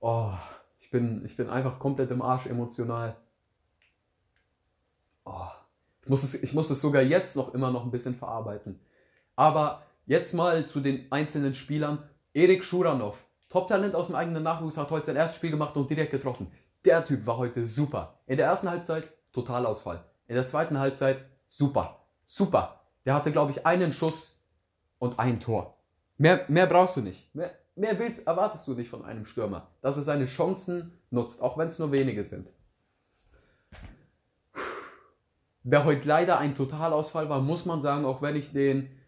Oh, 0.00 0.32
ich 0.80 0.90
bin, 0.90 1.24
ich 1.24 1.36
bin 1.36 1.48
einfach 1.48 1.78
komplett 1.78 2.10
im 2.10 2.22
Arsch 2.22 2.46
emotional. 2.46 3.16
Oh, 5.24 5.48
ich, 6.02 6.08
muss 6.08 6.22
es, 6.22 6.34
ich 6.34 6.52
muss 6.52 6.70
es 6.70 6.80
sogar 6.80 7.02
jetzt 7.02 7.36
noch 7.36 7.54
immer 7.54 7.70
noch 7.70 7.84
ein 7.84 7.90
bisschen 7.90 8.14
verarbeiten. 8.14 8.78
Aber 9.34 9.82
jetzt 10.04 10.34
mal 10.34 10.66
zu 10.66 10.80
den 10.80 11.10
einzelnen 11.10 11.54
Spielern. 11.54 12.02
Erik 12.34 12.64
Schuranov, 12.64 13.24
Top-Talent 13.48 13.94
aus 13.94 14.06
dem 14.06 14.14
eigenen 14.14 14.42
Nachwuchs, 14.42 14.76
hat 14.76 14.90
heute 14.90 15.06
sein 15.06 15.16
erstes 15.16 15.38
Spiel 15.38 15.50
gemacht 15.50 15.76
und 15.76 15.88
direkt 15.88 16.12
getroffen. 16.12 16.52
Der 16.84 17.04
Typ 17.04 17.26
war 17.26 17.38
heute 17.38 17.66
super. 17.66 18.20
In 18.26 18.36
der 18.36 18.46
ersten 18.46 18.68
Halbzeit 18.68 19.08
Totalausfall. 19.32 20.04
In 20.28 20.34
der 20.34 20.46
zweiten 20.46 20.78
Halbzeit 20.78 21.24
Super. 21.48 22.00
Super. 22.26 22.80
Der 23.04 23.14
hatte, 23.14 23.32
glaube 23.32 23.52
ich, 23.52 23.66
einen 23.66 23.92
Schuss 23.92 24.40
und 24.98 25.18
ein 25.18 25.40
Tor. 25.40 25.76
Mehr, 26.16 26.44
mehr 26.48 26.66
brauchst 26.66 26.96
du 26.96 27.00
nicht. 27.00 27.34
Mehr, 27.34 27.52
mehr 27.76 27.98
willst, 27.98 28.26
erwartest 28.26 28.66
du 28.68 28.74
nicht 28.74 28.90
von 28.90 29.04
einem 29.04 29.24
Stürmer, 29.24 29.68
dass 29.80 29.96
er 29.96 30.02
seine 30.02 30.26
Chancen 30.26 30.98
nutzt, 31.10 31.42
auch 31.42 31.56
wenn 31.56 31.68
es 31.68 31.78
nur 31.78 31.92
wenige 31.92 32.24
sind. 32.24 32.48
Wer 35.62 35.84
heute 35.84 36.06
leider 36.06 36.38
ein 36.38 36.54
Totalausfall 36.54 37.28
war, 37.28 37.40
muss 37.40 37.66
man 37.66 37.82
sagen, 37.82 38.04
auch 38.04 38.22
wenn 38.22 38.36
ich 38.36 38.52
den 38.52 38.98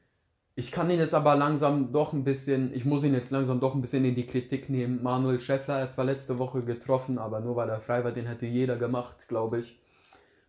ich 0.60 0.72
kann 0.72 0.90
ihn 0.90 0.98
jetzt 0.98 1.14
aber 1.14 1.36
langsam 1.36 1.90
doch 1.90 2.12
ein 2.12 2.22
bisschen, 2.22 2.74
ich 2.74 2.84
muss 2.84 3.02
ihn 3.02 3.14
jetzt 3.14 3.30
langsam 3.30 3.60
doch 3.60 3.74
ein 3.74 3.80
bisschen 3.80 4.04
in 4.04 4.14
die 4.14 4.26
Kritik 4.26 4.68
nehmen. 4.68 5.02
Manuel 5.02 5.40
Schäffler 5.40 5.80
hat 5.80 5.92
zwar 5.92 6.04
letzte 6.04 6.38
Woche 6.38 6.60
getroffen, 6.62 7.16
aber 7.16 7.40
nur 7.40 7.56
weil 7.56 7.70
er 7.70 7.80
frei 7.80 8.04
war, 8.04 8.12
den 8.12 8.26
hätte 8.26 8.44
jeder 8.44 8.76
gemacht, 8.76 9.26
glaube 9.26 9.60
ich. 9.60 9.79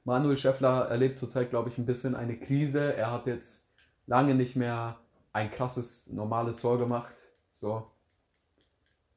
Manuel 0.03 0.37
Schäffler 0.37 0.87
erlebt 0.87 1.19
zurzeit, 1.19 1.49
glaube 1.49 1.69
ich, 1.69 1.77
ein 1.77 1.85
bisschen 1.85 2.15
eine 2.15 2.37
Krise. 2.37 2.95
Er 2.95 3.11
hat 3.11 3.27
jetzt 3.27 3.69
lange 4.07 4.35
nicht 4.35 4.55
mehr 4.55 4.97
ein 5.33 5.51
krasses, 5.51 6.07
normales 6.11 6.61
Tor 6.61 6.77
gemacht. 6.77 7.15
So. 7.53 7.87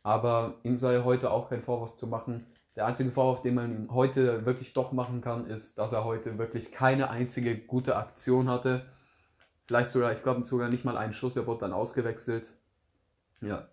Aber 0.02 0.54
ihm 0.62 0.78
sei 0.78 1.02
heute 1.02 1.30
auch 1.30 1.48
kein 1.48 1.62
Vorwurf 1.62 1.96
zu 1.96 2.06
machen. 2.06 2.46
Der 2.76 2.86
einzige 2.86 3.10
Vorwurf, 3.10 3.42
den 3.42 3.54
man 3.54 3.72
ihm 3.72 3.94
heute 3.94 4.44
wirklich 4.44 4.72
doch 4.74 4.92
machen 4.92 5.20
kann, 5.20 5.46
ist, 5.46 5.78
dass 5.78 5.92
er 5.92 6.04
heute 6.04 6.38
wirklich 6.38 6.72
keine 6.72 7.08
einzige 7.08 7.56
gute 7.56 7.96
Aktion 7.96 8.48
hatte 8.48 8.84
Vielleicht 9.66 9.90
sogar, 9.90 10.12
ich 10.12 10.22
glaube 10.22 10.44
sogar 10.44 10.68
nicht 10.68 10.84
mal 10.84 10.96
einen 10.96 11.14
Schuss, 11.14 11.36
er 11.36 11.46
wurde 11.46 11.60
dann 11.60 11.72
ausgewechselt. 11.72 12.52
Ja. 13.40 13.66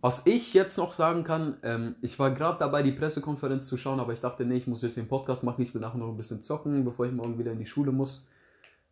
Was 0.00 0.26
ich 0.26 0.54
jetzt 0.54 0.78
noch 0.78 0.94
sagen 0.94 1.24
kann, 1.24 1.58
ähm, 1.62 1.96
ich 2.00 2.18
war 2.18 2.30
gerade 2.30 2.58
dabei, 2.58 2.82
die 2.82 2.92
Pressekonferenz 2.92 3.66
zu 3.66 3.76
schauen, 3.76 4.00
aber 4.00 4.14
ich 4.14 4.20
dachte, 4.20 4.46
nee, 4.46 4.56
ich 4.56 4.66
muss 4.66 4.82
jetzt 4.82 4.96
den 4.96 5.08
Podcast 5.08 5.44
machen, 5.44 5.62
ich 5.62 5.74
will 5.74 5.80
nachher 5.82 5.98
noch 5.98 6.08
ein 6.08 6.16
bisschen 6.16 6.42
zocken, 6.42 6.84
bevor 6.84 7.04
ich 7.04 7.12
morgen 7.12 7.38
wieder 7.38 7.52
in 7.52 7.58
die 7.58 7.66
Schule 7.66 7.92
muss. 7.92 8.26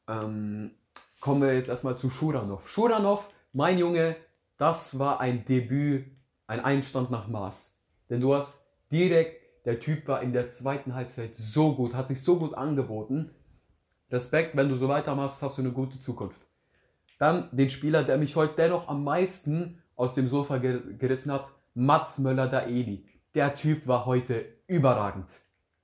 ähm, 0.09 0.73
kommen 1.21 1.41
wir 1.41 1.55
jetzt 1.55 1.71
erstmal 1.71 1.97
zu 1.97 2.11
Schuranov. 2.11 2.69
Schuranov, 2.69 3.31
mein 3.55 3.79
Junge, 3.79 4.17
das 4.59 4.99
war 4.99 5.21
ein 5.21 5.47
Debüt, 5.47 6.05
ein 6.47 6.61
Einstand 6.61 7.11
nach 7.11 7.27
Maß. 7.27 7.79
Denn 8.11 8.21
du 8.21 8.35
hast 8.35 8.59
direkt, 8.91 9.41
der 9.65 9.81
Typ 9.81 10.09
war 10.09 10.21
in 10.21 10.35
der 10.35 10.51
zweiten 10.51 10.95
Halbzeit 10.95 11.37
so 11.37 11.75
gut, 11.75 11.95
hat 11.95 12.09
sich 12.09 12.23
so 12.23 12.39
gut 12.39 12.53
angeboten. 12.53 13.31
Respekt, 14.11 14.55
wenn 14.57 14.69
du 14.69 14.77
so 14.77 14.89
weitermachst, 14.89 15.41
hast 15.41 15.57
du 15.57 15.63
eine 15.63 15.73
gute 15.73 15.99
Zukunft. 15.99 16.42
Dann 17.23 17.49
den 17.53 17.71
Spieler, 17.71 18.03
der 18.03 18.19
mich 18.19 18.35
heute 18.35 18.55
dennoch 18.57 18.89
am 18.89 19.05
meisten 19.05 19.81
aus 19.95 20.13
dem 20.15 20.27
Sofa 20.27 20.59
gerissen 20.59 21.31
hat, 21.31 21.47
Mats 21.73 22.19
Möller-Daeli. 22.19 23.07
Der 23.37 23.55
Typ 23.55 23.87
war 23.87 24.07
heute 24.07 24.45
überragend. 24.67 25.31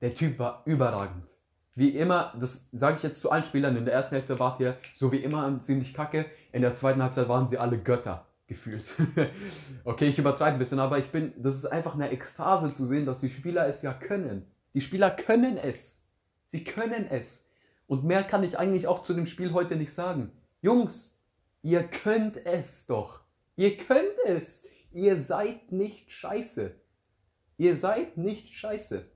Der 0.00 0.16
Typ 0.16 0.40
war 0.40 0.62
überragend. 0.64 1.30
Wie 1.76 1.90
immer, 1.90 2.34
das 2.40 2.66
sage 2.72 2.96
ich 2.96 3.04
jetzt 3.04 3.22
zu 3.22 3.30
allen 3.30 3.44
Spielern, 3.44 3.76
in 3.76 3.84
der 3.84 3.94
ersten 3.94 4.16
Hälfte 4.16 4.40
wart 4.40 4.58
ihr 4.58 4.78
so 4.94 5.12
wie 5.12 5.18
immer 5.18 5.60
ziemlich 5.60 5.94
kacke, 5.94 6.26
in 6.50 6.62
der 6.62 6.74
zweiten 6.74 7.00
Halbzeit 7.00 7.28
waren 7.28 7.46
sie 7.46 7.56
alle 7.56 7.78
Götter 7.78 8.26
gefühlt. 8.48 8.88
okay, 9.84 10.08
ich 10.08 10.18
übertreibe 10.18 10.56
ein 10.56 10.58
bisschen, 10.58 10.80
aber 10.80 10.98
ich 10.98 11.12
bin, 11.12 11.34
das 11.36 11.54
ist 11.54 11.66
einfach 11.66 11.94
eine 11.94 12.10
Ekstase 12.10 12.72
zu 12.72 12.84
sehen, 12.84 13.06
dass 13.06 13.20
die 13.20 13.30
Spieler 13.30 13.68
es 13.68 13.82
ja 13.82 13.92
können. 13.92 14.44
Die 14.74 14.80
Spieler 14.80 15.12
können 15.12 15.56
es. 15.56 16.04
Sie 16.46 16.64
können 16.64 17.06
es. 17.08 17.48
Und 17.86 18.02
mehr 18.02 18.24
kann 18.24 18.42
ich 18.42 18.58
eigentlich 18.58 18.88
auch 18.88 19.04
zu 19.04 19.14
dem 19.14 19.26
Spiel 19.26 19.52
heute 19.52 19.76
nicht 19.76 19.94
sagen. 19.94 20.32
Jungs, 20.62 21.17
ihr 21.62 21.84
könnt 21.84 22.36
es 22.46 22.86
doch. 22.86 23.20
Ihr 23.56 23.76
könnt 23.76 24.18
es. 24.26 24.66
Ihr 24.92 25.16
seid 25.16 25.72
nicht 25.72 26.10
scheiße. 26.10 26.74
Ihr 27.56 27.76
seid 27.76 28.16
nicht 28.16 28.54
scheiße. 28.54 29.10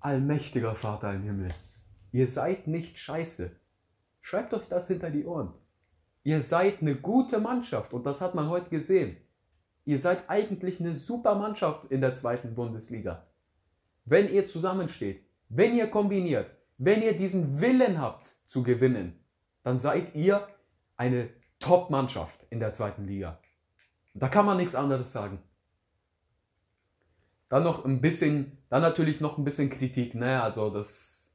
Allmächtiger 0.00 0.74
Vater 0.74 1.12
im 1.12 1.22
Himmel. 1.22 1.48
Ihr 2.12 2.26
seid 2.26 2.66
nicht 2.66 2.98
scheiße. 2.98 3.50
Schreibt 4.22 4.54
euch 4.54 4.66
das 4.68 4.88
hinter 4.88 5.10
die 5.10 5.24
Ohren. 5.24 5.52
Ihr 6.24 6.42
seid 6.42 6.80
eine 6.80 6.96
gute 6.96 7.38
Mannschaft 7.38 7.92
und 7.92 8.04
das 8.04 8.20
hat 8.20 8.34
man 8.34 8.48
heute 8.48 8.70
gesehen. 8.70 9.16
Ihr 9.84 10.00
seid 10.00 10.28
eigentlich 10.28 10.80
eine 10.80 10.94
super 10.94 11.36
Mannschaft 11.36 11.90
in 11.92 12.00
der 12.00 12.14
zweiten 12.14 12.54
Bundesliga. 12.54 13.26
Wenn 14.04 14.32
ihr 14.32 14.48
zusammensteht, 14.48 15.24
wenn 15.48 15.76
ihr 15.76 15.86
kombiniert, 15.86 16.50
wenn 16.78 17.02
ihr 17.02 17.16
diesen 17.16 17.60
Willen 17.60 18.00
habt 18.00 18.26
zu 18.46 18.62
gewinnen, 18.62 19.20
dann 19.62 19.78
seid 19.78 20.14
ihr 20.14 20.48
eine 20.96 21.28
Top-Mannschaft 21.60 22.46
in 22.50 22.60
der 22.60 22.72
zweiten 22.72 23.06
Liga. 23.06 23.38
Da 24.14 24.28
kann 24.28 24.46
man 24.46 24.56
nichts 24.56 24.74
anderes 24.74 25.12
sagen. 25.12 25.42
Dann 27.48 27.62
noch 27.62 27.84
ein 27.84 28.00
bisschen, 28.00 28.58
dann 28.70 28.82
natürlich 28.82 29.20
noch 29.20 29.38
ein 29.38 29.44
bisschen 29.44 29.70
Kritik, 29.70 30.14
ne? 30.14 30.42
Also 30.42 30.70
das 30.70 31.34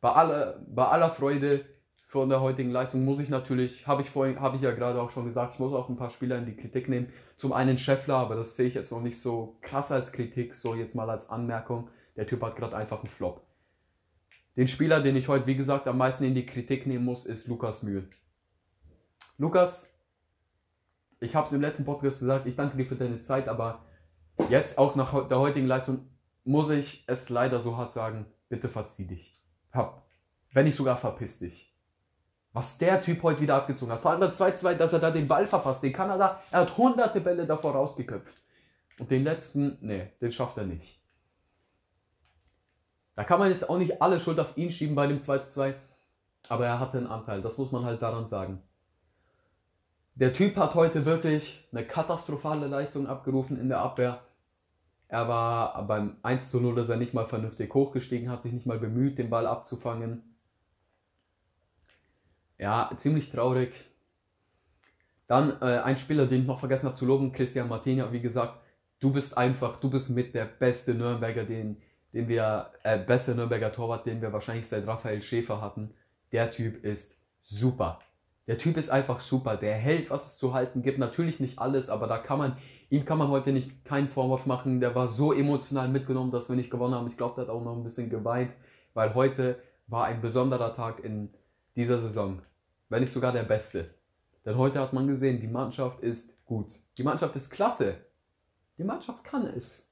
bei 0.00 0.10
aller, 0.10 0.60
bei 0.66 0.86
aller 0.86 1.10
Freude 1.10 1.64
von 2.08 2.28
der 2.28 2.40
heutigen 2.40 2.70
Leistung 2.70 3.04
muss 3.04 3.20
ich 3.20 3.28
natürlich, 3.28 3.86
habe 3.86 4.02
ich 4.02 4.10
vorhin, 4.10 4.40
habe 4.40 4.56
ich 4.56 4.62
ja 4.62 4.70
gerade 4.72 5.00
auch 5.00 5.10
schon 5.10 5.24
gesagt, 5.24 5.54
ich 5.54 5.60
muss 5.60 5.72
auch 5.72 5.88
ein 5.88 5.96
paar 5.96 6.10
Spieler 6.10 6.38
in 6.38 6.46
die 6.46 6.56
Kritik 6.56 6.88
nehmen. 6.88 7.12
Zum 7.36 7.52
einen 7.52 7.78
Scheffler, 7.78 8.16
aber 8.16 8.36
das 8.36 8.56
sehe 8.56 8.66
ich 8.66 8.74
jetzt 8.74 8.92
noch 8.92 9.00
nicht 9.00 9.20
so 9.20 9.56
krass 9.62 9.90
als 9.90 10.12
Kritik, 10.12 10.54
so 10.54 10.74
jetzt 10.74 10.94
mal 10.94 11.10
als 11.10 11.28
Anmerkung. 11.28 11.88
Der 12.16 12.26
Typ 12.26 12.42
hat 12.42 12.56
gerade 12.56 12.76
einfach 12.76 13.00
einen 13.00 13.08
Flop. 13.08 13.44
Den 14.56 14.68
Spieler, 14.68 15.00
den 15.00 15.16
ich 15.16 15.26
heute, 15.26 15.46
wie 15.46 15.56
gesagt, 15.56 15.88
am 15.88 15.98
meisten 15.98 16.24
in 16.24 16.34
die 16.34 16.46
Kritik 16.46 16.86
nehmen 16.86 17.04
muss, 17.04 17.26
ist 17.26 17.48
Lukas 17.48 17.82
Mühl. 17.82 18.08
Lukas, 19.36 19.92
ich 21.18 21.34
habe 21.34 21.46
es 21.46 21.52
im 21.52 21.60
letzten 21.60 21.84
Podcast 21.84 22.20
gesagt, 22.20 22.46
ich 22.46 22.54
danke 22.54 22.76
dir 22.76 22.86
für 22.86 22.94
deine 22.94 23.20
Zeit, 23.20 23.48
aber 23.48 23.84
jetzt 24.48 24.78
auch 24.78 24.94
nach 24.94 25.28
der 25.28 25.40
heutigen 25.40 25.66
Leistung 25.66 26.08
muss 26.44 26.70
ich 26.70 27.04
es 27.08 27.30
leider 27.30 27.60
so 27.60 27.76
hart 27.76 27.92
sagen, 27.92 28.26
bitte 28.48 28.68
verzieh 28.68 29.06
dich. 29.06 29.42
Hab, 29.72 30.06
wenn 30.52 30.66
nicht 30.66 30.76
sogar 30.76 30.96
verpiss 30.96 31.40
dich. 31.40 31.74
Was 32.52 32.78
der 32.78 33.02
Typ 33.02 33.24
heute 33.24 33.40
wieder 33.40 33.56
abgezogen 33.56 33.92
hat. 33.92 34.02
Vor 34.02 34.12
allem 34.12 34.20
der 34.20 34.32
2-2, 34.32 34.74
dass 34.74 34.92
er 34.92 35.00
da 35.00 35.10
den 35.10 35.26
Ball 35.26 35.48
verpasst. 35.48 35.82
Den 35.82 35.92
Kanada, 35.92 36.40
er 36.52 36.60
hat 36.60 36.76
hunderte 36.76 37.20
Bälle 37.20 37.46
davor 37.46 37.72
rausgeköpft. 37.72 38.36
Und 39.00 39.10
den 39.10 39.24
letzten, 39.24 39.78
nee, 39.80 40.12
den 40.20 40.30
schafft 40.30 40.58
er 40.58 40.64
nicht. 40.64 41.02
Da 43.16 43.24
kann 43.24 43.40
man 43.40 43.50
jetzt 43.50 43.68
auch 43.68 43.78
nicht 43.78 44.00
alle 44.00 44.20
Schuld 44.20 44.38
auf 44.38 44.56
ihn 44.56 44.70
schieben 44.70 44.94
bei 44.94 45.08
dem 45.08 45.20
2 45.20 45.38
zu 45.38 45.50
2, 45.50 45.74
aber 46.48 46.66
er 46.66 46.78
hatte 46.78 46.98
einen 46.98 47.08
Anteil, 47.08 47.42
das 47.42 47.58
muss 47.58 47.72
man 47.72 47.84
halt 47.84 48.02
daran 48.02 48.26
sagen. 48.26 48.62
Der 50.16 50.32
Typ 50.32 50.56
hat 50.56 50.74
heute 50.74 51.04
wirklich 51.04 51.66
eine 51.72 51.84
katastrophale 51.84 52.66
Leistung 52.66 53.06
abgerufen 53.06 53.58
in 53.58 53.68
der 53.68 53.80
Abwehr. 53.80 54.22
Er 55.08 55.28
war 55.28 55.86
beim 55.86 56.16
1 56.22 56.50
zu 56.50 56.60
0, 56.60 56.74
dass 56.76 56.88
er 56.88 56.96
nicht 56.96 57.14
mal 57.14 57.26
vernünftig 57.26 57.72
hochgestiegen, 57.74 58.30
hat 58.30 58.42
sich 58.42 58.52
nicht 58.52 58.66
mal 58.66 58.78
bemüht, 58.78 59.18
den 59.18 59.30
Ball 59.30 59.46
abzufangen. 59.46 60.22
Ja, 62.58 62.90
ziemlich 62.96 63.30
traurig. 63.30 63.72
Dann 65.26 65.60
äh, 65.60 65.80
ein 65.80 65.96
Spieler, 65.96 66.26
den 66.26 66.42
ich 66.42 66.46
noch 66.46 66.60
vergessen 66.60 66.86
habe 66.86 66.96
zu 66.96 67.06
loben, 67.06 67.32
Christian 67.32 67.68
Martinia. 67.68 68.12
Wie 68.12 68.20
gesagt, 68.20 68.60
du 69.00 69.12
bist 69.12 69.36
einfach, 69.36 69.80
du 69.80 69.90
bist 69.90 70.10
mit 70.10 70.34
der 70.34 70.44
beste 70.44 70.94
Nürnberger, 70.94 71.44
den 71.44 71.82
den 72.14 72.28
wir, 72.28 72.70
äh, 72.84 72.98
beste 72.98 73.34
Nürnberger 73.34 73.72
Torwart, 73.72 74.06
den 74.06 74.22
wir 74.22 74.32
wahrscheinlich 74.32 74.68
seit 74.68 74.86
Raphael 74.86 75.20
Schäfer 75.20 75.60
hatten. 75.60 75.92
Der 76.30 76.50
Typ 76.50 76.82
ist 76.84 77.18
super. 77.42 77.98
Der 78.46 78.58
Typ 78.58 78.76
ist 78.76 78.90
einfach 78.90 79.20
super. 79.20 79.56
Der 79.56 79.74
hält, 79.74 80.10
was 80.10 80.32
es 80.32 80.38
zu 80.38 80.52
halten 80.54 80.82
gibt. 80.82 80.98
Natürlich 80.98 81.40
nicht 81.40 81.58
alles, 81.58 81.88
aber 81.90 82.06
da 82.06 82.18
kann 82.18 82.38
man, 82.38 82.56
ihm 82.90 83.04
kann 83.04 83.18
man 83.18 83.28
heute 83.28 83.52
nicht 83.52 83.84
keinen 83.84 84.08
Vorwurf 84.08 84.46
machen. 84.46 84.80
Der 84.80 84.94
war 84.94 85.08
so 85.08 85.32
emotional 85.32 85.88
mitgenommen, 85.88 86.30
dass 86.30 86.48
wir 86.48 86.56
nicht 86.56 86.70
gewonnen 86.70 86.94
haben. 86.94 87.08
Ich 87.08 87.16
glaube, 87.16 87.36
der 87.36 87.44
hat 87.44 87.54
auch 87.54 87.64
noch 87.64 87.76
ein 87.76 87.84
bisschen 87.84 88.10
geweint, 88.10 88.52
weil 88.92 89.14
heute 89.14 89.62
war 89.86 90.04
ein 90.06 90.20
besonderer 90.20 90.74
Tag 90.74 91.02
in 91.02 91.32
dieser 91.76 91.98
Saison. 91.98 92.42
Wenn 92.88 93.00
nicht 93.00 93.12
sogar 93.12 93.32
der 93.32 93.44
beste. 93.44 93.94
Denn 94.44 94.56
heute 94.56 94.78
hat 94.78 94.92
man 94.92 95.06
gesehen, 95.06 95.40
die 95.40 95.48
Mannschaft 95.48 96.00
ist 96.00 96.44
gut. 96.44 96.74
Die 96.98 97.02
Mannschaft 97.02 97.34
ist 97.36 97.50
klasse. 97.50 97.96
Die 98.76 98.84
Mannschaft 98.84 99.24
kann 99.24 99.46
es. 99.46 99.90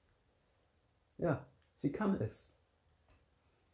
Ja. 1.16 1.46
Sie 1.82 1.90
kann 1.90 2.14
es. 2.20 2.54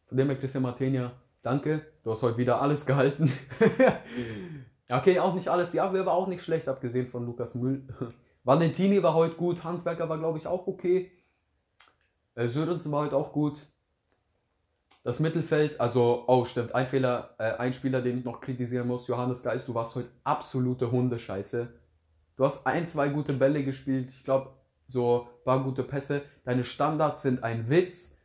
Von 0.07 0.17
dem 0.17 0.27
her, 0.29 0.39
Christian 0.39 0.63
Martenia, 0.63 1.11
danke. 1.43 1.85
Du 2.03 2.09
hast 2.09 2.23
heute 2.23 2.37
wieder 2.37 2.59
alles 2.59 2.87
gehalten. 2.87 3.31
ja, 4.89 4.99
okay, 4.99 5.19
auch 5.19 5.35
nicht 5.35 5.47
alles. 5.47 5.71
Die 5.71 5.79
Abwehr 5.79 6.05
war 6.05 6.13
auch 6.13 6.27
nicht 6.27 6.43
schlecht, 6.43 6.67
abgesehen 6.67 7.07
von 7.07 7.25
Lukas 7.25 7.55
Müll. 7.55 7.87
Valentini 8.43 9.03
war 9.03 9.13
heute 9.13 9.35
gut. 9.35 9.63
Handwerker 9.63 10.09
war, 10.09 10.17
glaube 10.17 10.39
ich, 10.39 10.47
auch 10.47 10.67
okay. 10.67 11.11
Äh, 12.35 12.47
Sörensen 12.47 12.91
war 12.91 13.03
heute 13.03 13.15
auch 13.15 13.31
gut. 13.31 13.59
Das 15.03 15.19
Mittelfeld, 15.19 15.79
also, 15.79 16.25
oh, 16.27 16.43
stimmt, 16.45 16.75
ein 16.75 16.87
Fehler, 16.87 17.35
äh, 17.37 17.53
ein 17.53 17.73
Spieler, 17.73 18.01
den 18.01 18.19
ich 18.19 18.25
noch 18.25 18.41
kritisieren 18.41 18.87
muss, 18.87 19.07
Johannes 19.07 19.43
Geist, 19.43 19.67
du 19.67 19.73
warst 19.73 19.95
heute 19.95 20.09
absolute 20.23 20.91
Hundescheiße. 20.91 21.69
Du 22.35 22.45
hast 22.45 22.65
ein, 22.65 22.87
zwei 22.87 23.09
gute 23.09 23.33
Bälle 23.33 23.63
gespielt. 23.63 24.09
Ich 24.09 24.23
glaube, 24.23 24.51
so 24.87 25.27
paar 25.45 25.63
gute 25.63 25.83
Pässe. 25.83 26.23
Deine 26.43 26.63
Standards 26.63 27.21
sind 27.21 27.43
ein 27.43 27.69
Witz. 27.69 28.17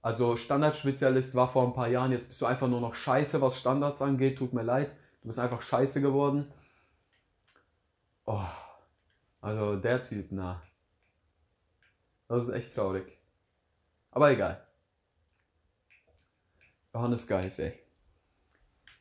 Also 0.00 0.36
Standardspezialist 0.36 1.34
war 1.34 1.48
vor 1.48 1.66
ein 1.66 1.72
paar 1.72 1.88
Jahren, 1.88 2.12
jetzt 2.12 2.28
bist 2.28 2.40
du 2.40 2.46
einfach 2.46 2.68
nur 2.68 2.80
noch 2.80 2.94
scheiße, 2.94 3.40
was 3.40 3.56
Standards 3.56 4.02
angeht. 4.02 4.38
Tut 4.38 4.52
mir 4.52 4.62
leid, 4.62 4.90
du 5.24 5.28
bist 5.28 5.38
einfach 5.38 5.62
scheiße 5.62 6.02
geworden. 6.02 6.52
Oh, 8.26 8.44
also 9.40 9.76
der 9.76 10.04
Typ, 10.04 10.26
na. 10.30 10.62
Das 12.28 12.44
ist 12.44 12.50
echt 12.50 12.74
traurig. 12.74 13.06
Aber 14.10 14.30
egal. 14.30 14.62
Johannes 16.92 17.26
Geis, 17.26 17.58
ey. 17.58 17.72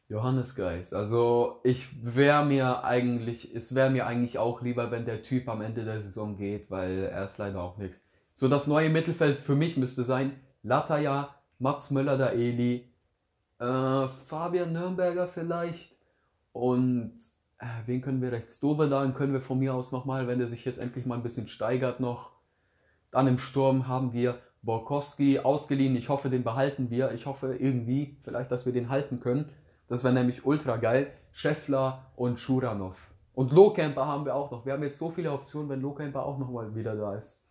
Johannes 0.08 0.56
Geist. 0.56 0.94
Also 0.94 1.60
ich 1.66 1.90
wäre 2.16 2.46
mir 2.46 2.86
eigentlich, 2.86 3.54
es 3.54 3.76
wäre 3.76 3.90
mir 3.90 4.08
eigentlich 4.08 4.38
auch 4.38 4.62
lieber, 4.62 4.92
wenn 4.92 5.06
der 5.06 5.24
Typ 5.24 5.50
am 5.50 5.62
Ende 5.62 5.84
der 5.84 6.02
Saison 6.02 6.38
geht, 6.38 6.72
weil 6.72 7.10
er 7.12 7.26
ist 7.26 7.38
leider 7.38 7.62
auch 7.62 7.78
nichts. 7.78 8.00
So 8.34 8.48
das 8.48 8.66
neue 8.66 8.90
Mittelfeld 8.90 9.40
für 9.40 9.56
mich 9.56 9.76
müsste 9.76 10.04
sein 10.04 10.40
Lataya, 10.64 11.36
Mats 11.60 11.92
Möller, 11.92 12.18
der 12.18 12.34
Eli, 12.34 12.90
äh, 13.60 14.08
Fabian 14.08 14.72
Nürnberger 14.72 15.28
vielleicht 15.28 15.93
und 16.54 17.18
äh, 17.58 17.66
wen 17.86 18.02
können 18.02 18.22
wir 18.22 18.32
rechts? 18.32 18.60
Dovedan 18.60 19.14
können 19.14 19.34
wir 19.34 19.42
von 19.42 19.60
mir 19.60 19.74
aus 19.74 19.92
nochmal, 19.92 20.28
wenn 20.28 20.38
der 20.38 20.48
sich 20.48 20.64
jetzt 20.64 20.80
endlich 20.80 21.06
mal 21.06 21.16
ein 21.16 21.24
bisschen 21.24 21.48
steigert 21.48 22.00
noch. 22.00 22.32
Dann 23.12 23.28
im 23.28 23.38
Sturm 23.38 23.88
haben 23.88 24.14
wir 24.14 24.40
Borkowski 24.62 25.40
ausgeliehen. 25.40 25.96
Ich 25.96 26.10
hoffe, 26.10 26.30
den 26.30 26.44
behalten 26.44 26.90
wir. 26.90 27.12
Ich 27.12 27.26
hoffe 27.26 27.56
irgendwie, 27.56 28.18
vielleicht, 28.24 28.52
dass 28.52 28.66
wir 28.66 28.74
den 28.74 28.90
halten 28.90 29.20
können. 29.20 29.50
Das 29.88 30.04
wäre 30.04 30.14
nämlich 30.14 30.46
ultra 30.46 30.78
geil. 30.78 31.12
Scheffler 31.32 32.12
und 32.16 32.40
Schuranov. 32.40 32.98
Und 33.34 33.52
Lohkemper 33.52 34.06
haben 34.06 34.26
wir 34.26 34.36
auch 34.36 34.52
noch. 34.52 34.66
Wir 34.66 34.74
haben 34.74 34.84
jetzt 34.84 35.00
so 35.00 35.10
viele 35.10 35.32
Optionen, 35.32 35.70
wenn 35.70 35.82
Lohkemper 35.82 36.26
auch 36.26 36.38
nochmal 36.38 36.76
wieder 36.76 36.96
da 36.96 37.16
ist. 37.16 37.46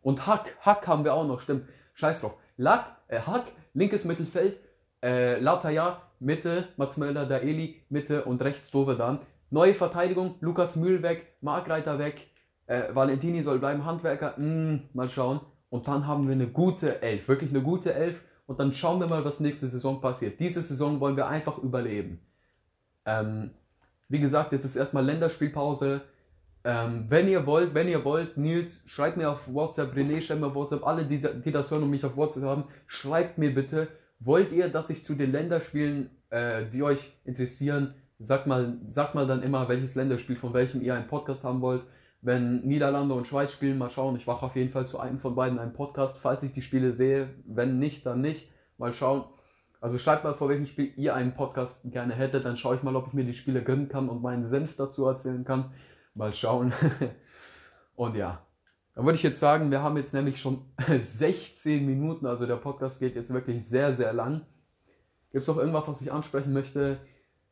Und 0.00 0.26
Hack, 0.26 0.56
Hack 0.60 0.86
haben 0.86 1.04
wir 1.04 1.14
auch 1.14 1.26
noch, 1.26 1.40
stimmt. 1.40 1.68
Scheiß 1.94 2.20
drauf. 2.20 2.34
Lack, 2.56 2.98
äh, 3.08 3.20
Hack, 3.20 3.46
linkes 3.72 4.04
Mittelfeld, 4.04 4.58
äh, 5.04 5.38
Lataya, 5.38 6.00
Mitte, 6.18 6.68
Mats 6.76 6.96
Mölder, 6.96 7.26
Daeli, 7.26 7.82
Mitte 7.90 8.24
und 8.24 8.40
rechts 8.42 8.70
Dovedan. 8.70 9.20
Neue 9.50 9.74
Verteidigung, 9.74 10.36
Lukas 10.40 10.76
Mühl 10.76 11.02
weg, 11.02 11.36
Markreiter 11.42 11.98
weg, 11.98 12.26
äh, 12.66 12.94
Valentini 12.94 13.42
soll 13.42 13.58
bleiben, 13.58 13.84
Handwerker, 13.84 14.34
mh, 14.38 14.46
mm, 14.46 14.82
mal 14.94 15.10
schauen. 15.10 15.40
Und 15.68 15.86
dann 15.86 16.06
haben 16.06 16.26
wir 16.26 16.32
eine 16.32 16.46
gute 16.46 17.02
Elf, 17.02 17.28
wirklich 17.28 17.50
eine 17.50 17.62
gute 17.62 17.92
Elf. 17.92 18.18
Und 18.46 18.58
dann 18.60 18.72
schauen 18.72 19.00
wir 19.00 19.06
mal, 19.06 19.24
was 19.24 19.40
nächste 19.40 19.68
Saison 19.68 20.00
passiert. 20.00 20.40
Diese 20.40 20.62
Saison 20.62 21.00
wollen 21.00 21.16
wir 21.16 21.26
einfach 21.26 21.58
überleben. 21.58 22.20
Ähm, 23.04 23.50
wie 24.08 24.20
gesagt, 24.20 24.52
jetzt 24.52 24.64
ist 24.64 24.76
erstmal 24.76 25.04
Länderspielpause. 25.04 26.02
Ähm, 26.64 27.06
wenn 27.08 27.28
ihr 27.28 27.44
wollt, 27.46 27.74
wenn 27.74 27.88
ihr 27.88 28.04
wollt, 28.04 28.38
Nils, 28.38 28.82
schreibt 28.86 29.18
mir 29.18 29.30
auf 29.30 29.52
WhatsApp, 29.52 29.94
René, 29.94 30.22
schreibt 30.22 30.40
mir 30.40 30.46
auf 30.46 30.54
WhatsApp, 30.54 30.86
alle, 30.86 31.04
die, 31.04 31.20
die 31.44 31.52
das 31.52 31.70
hören 31.70 31.82
und 31.82 31.90
mich 31.90 32.04
auf 32.04 32.16
WhatsApp 32.16 32.44
haben, 32.44 32.64
schreibt 32.86 33.36
mir 33.36 33.54
bitte, 33.54 33.88
wollt 34.20 34.52
ihr, 34.52 34.68
dass 34.68 34.90
ich 34.90 35.04
zu 35.04 35.14
den 35.14 35.32
Länderspielen, 35.32 36.10
äh, 36.30 36.66
die 36.66 36.82
euch 36.82 37.12
interessieren, 37.24 37.94
sagt 38.18 38.46
mal, 38.46 38.78
sagt 38.88 39.14
mal 39.14 39.26
dann 39.26 39.42
immer, 39.42 39.68
welches 39.68 39.94
Länderspiel 39.94 40.36
von 40.36 40.54
welchem 40.54 40.82
ihr 40.82 40.94
einen 40.94 41.08
Podcast 41.08 41.44
haben 41.44 41.60
wollt. 41.60 41.82
Wenn 42.22 42.62
Niederlande 42.62 43.14
und 43.14 43.26
Schweiz 43.26 43.52
spielen, 43.52 43.76
mal 43.76 43.90
schauen. 43.90 44.16
Ich 44.16 44.26
mache 44.26 44.46
auf 44.46 44.56
jeden 44.56 44.70
Fall 44.70 44.86
zu 44.86 44.98
einem 44.98 45.18
von 45.18 45.34
beiden 45.34 45.58
einen 45.58 45.74
Podcast, 45.74 46.18
falls 46.18 46.42
ich 46.42 46.52
die 46.52 46.62
Spiele 46.62 46.92
sehe. 46.94 47.28
Wenn 47.44 47.78
nicht, 47.78 48.06
dann 48.06 48.22
nicht. 48.22 48.50
Mal 48.78 48.94
schauen. 48.94 49.24
Also 49.80 49.98
schreibt 49.98 50.24
mal, 50.24 50.32
vor 50.32 50.48
welchem 50.48 50.64
Spiel 50.64 50.94
ihr 50.96 51.14
einen 51.14 51.34
Podcast 51.34 51.82
gerne 51.84 52.14
hättet. 52.14 52.46
Dann 52.46 52.56
schaue 52.56 52.76
ich 52.76 52.82
mal, 52.82 52.96
ob 52.96 53.08
ich 53.08 53.12
mir 53.12 53.24
die 53.24 53.34
Spiele 53.34 53.62
gönnen 53.62 53.90
kann 53.90 54.08
und 54.08 54.22
meinen 54.22 54.42
Senf 54.44 54.74
dazu 54.76 55.04
erzählen 55.06 55.44
kann. 55.44 55.72
Mal 56.14 56.32
schauen. 56.32 56.72
und 57.94 58.16
ja, 58.16 58.40
dann 58.94 59.04
würde 59.04 59.16
ich 59.16 59.22
jetzt 59.22 59.40
sagen, 59.40 59.70
wir 59.70 59.82
haben 59.82 59.96
jetzt 59.96 60.14
nämlich 60.14 60.40
schon 60.40 60.62
16 60.88 61.84
Minuten. 61.84 62.26
Also 62.26 62.46
der 62.46 62.56
Podcast 62.56 63.00
geht 63.00 63.16
jetzt 63.16 63.32
wirklich 63.32 63.66
sehr, 63.66 63.92
sehr 63.92 64.12
lang. 64.12 64.42
Gibt 65.32 65.42
es 65.42 65.48
noch 65.48 65.58
irgendwas, 65.58 65.88
was 65.88 66.00
ich 66.00 66.12
ansprechen 66.12 66.52
möchte? 66.52 66.98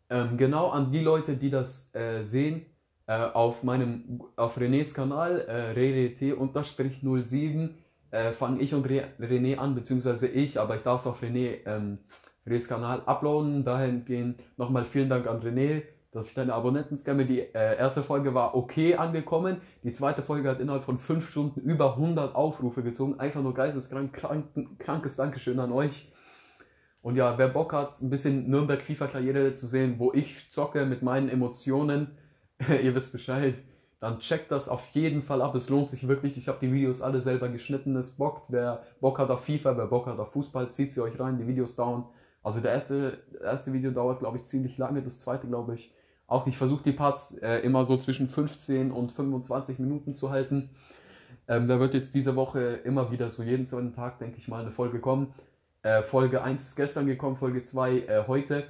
Ähm, 0.09 0.37
genau 0.37 0.69
an 0.69 0.93
die 0.93 1.01
Leute, 1.01 1.37
die 1.37 1.51
das 1.51 1.93
äh, 1.95 2.23
sehen 2.23 2.67
äh, 3.07 3.15
auf 3.15 3.63
meinem, 3.65 4.23
auf 4.37 4.57
Renés 4.57 4.95
Kanal, 4.95 5.41
äh, 5.41 5.73
rert-07, 5.73 7.71
äh, 8.13 8.33
fange 8.33 8.61
ich 8.61 8.75
und 8.75 8.89
Re 8.89 9.09
René 9.19 9.57
an, 9.57 9.75
beziehungsweise 9.75 10.29
ich, 10.29 10.61
aber 10.61 10.77
ich 10.77 10.83
darf 10.83 11.01
es 11.01 11.07
auf 11.07 11.23
René, 11.23 11.67
ähm, 11.67 11.99
Renés 12.47 12.69
Kanal 12.69 13.03
uploaden. 13.07 13.65
Dahingehend 13.65 14.41
nochmal 14.57 14.85
vielen 14.85 15.09
Dank 15.09 15.27
an 15.27 15.41
René, 15.41 15.83
dass 16.13 16.29
ich 16.29 16.35
deine 16.35 16.55
Abonnenten 16.55 16.97
scamme. 16.97 17.25
Die 17.25 17.41
äh, 17.41 17.77
erste 17.79 18.03
Folge 18.03 18.35
war 18.35 18.55
okay 18.55 18.97
angekommen. 18.97 19.63
Die 19.83 19.93
zweite 19.93 20.23
Folge 20.23 20.49
hat 20.49 20.61
innerhalb 20.61 20.85
von 20.85 20.99
5 20.99 21.29
Stunden 21.29 21.61
über 21.63 21.95
100 21.95 22.35
Aufrufe 22.35 22.83
gezogen. 22.83 23.19
Einfach 23.19 23.43
nur 23.43 23.55
geisteskrank, 23.55 24.13
krank, 24.13 24.47
krankes 24.79 25.17
Dankeschön 25.17 25.59
an 25.59 25.73
euch. 25.73 26.13
Und 27.01 27.17
ja, 27.17 27.37
wer 27.39 27.49
Bock 27.49 27.73
hat, 27.73 28.01
ein 28.01 28.11
bisschen 28.11 28.49
Nürnberg 28.49 28.81
FIFA-Karriere 28.81 29.55
zu 29.55 29.67
sehen, 29.67 29.97
wo 29.99 30.13
ich 30.13 30.51
zocke 30.51 30.85
mit 30.85 31.03
meinen 31.03 31.29
Emotionen, 31.29 32.13
ihr 32.69 32.95
wisst 32.95 33.13
Bescheid, 33.13 33.55
dann 33.99 34.19
checkt 34.19 34.53
das 34.53 34.69
auf 34.69 34.87
jeden 34.89 35.23
Fall 35.23 35.41
ab. 35.41 35.55
Es 35.55 35.71
lohnt 35.71 35.89
sich 35.89 36.07
wirklich. 36.09 36.37
Ich 36.37 36.49
habe 36.49 36.59
die 36.61 36.73
Videos 36.73 37.03
alle 37.03 37.21
selber 37.23 37.49
geschnitten. 37.49 37.97
Es 37.97 38.17
bockt. 38.17 38.45
Wer 38.49 38.83
Bock 39.01 39.19
hat 39.19 39.31
auf 39.31 39.45
FIFA, 39.45 39.79
wer 39.79 39.87
Bock 39.87 40.07
hat 40.07 40.19
auf 40.19 40.33
Fußball, 40.33 40.71
zieht 40.71 40.93
sie 40.93 41.01
euch 41.01 41.19
rein. 41.19 41.39
Die 41.39 41.47
Videos 41.47 41.75
dauern. 41.75 42.05
Also 42.43 42.61
der 42.61 42.73
erste, 42.73 43.19
erste 43.43 43.73
Video 43.73 43.93
dauert, 43.93 44.19
glaube 44.19 44.37
ich, 44.37 44.45
ziemlich 44.45 44.77
lange. 44.77 45.03
Das 45.03 45.21
zweite, 45.21 45.47
glaube 45.47 45.77
ich, 45.77 45.95
auch. 46.33 46.47
Ich 46.47 46.57
versuche 46.57 46.83
die 46.83 46.93
Parts 46.93 47.37
äh, 47.39 47.59
immer 47.59 47.85
so 47.85 47.97
zwischen 47.97 48.29
15 48.29 48.91
und 48.91 49.13
25 49.13 49.79
Minuten 49.79 50.15
zu 50.15 50.31
halten. 50.31 50.71
Ähm, 51.49 51.69
da 51.69 51.79
wird 51.79 51.95
jetzt 51.95 52.15
diese 52.15 52.37
Woche 52.37 52.61
immer 52.85 53.11
wieder 53.11 53.31
so 53.31 53.43
jeden 53.43 53.67
zweiten 53.67 53.95
Tag, 53.95 54.19
denke 54.19 54.39
ich 54.39 54.49
mal, 54.49 54.63
eine 54.63 54.73
Folge 54.73 55.01
kommen. 55.01 55.35
Äh, 55.83 56.03
Folge 56.03 56.43
1 56.43 56.63
ist 56.63 56.77
gestern 56.77 57.07
gekommen, 57.07 57.37
Folge 57.37 57.65
2 57.65 57.99
äh, 57.99 58.25
heute. 58.27 58.65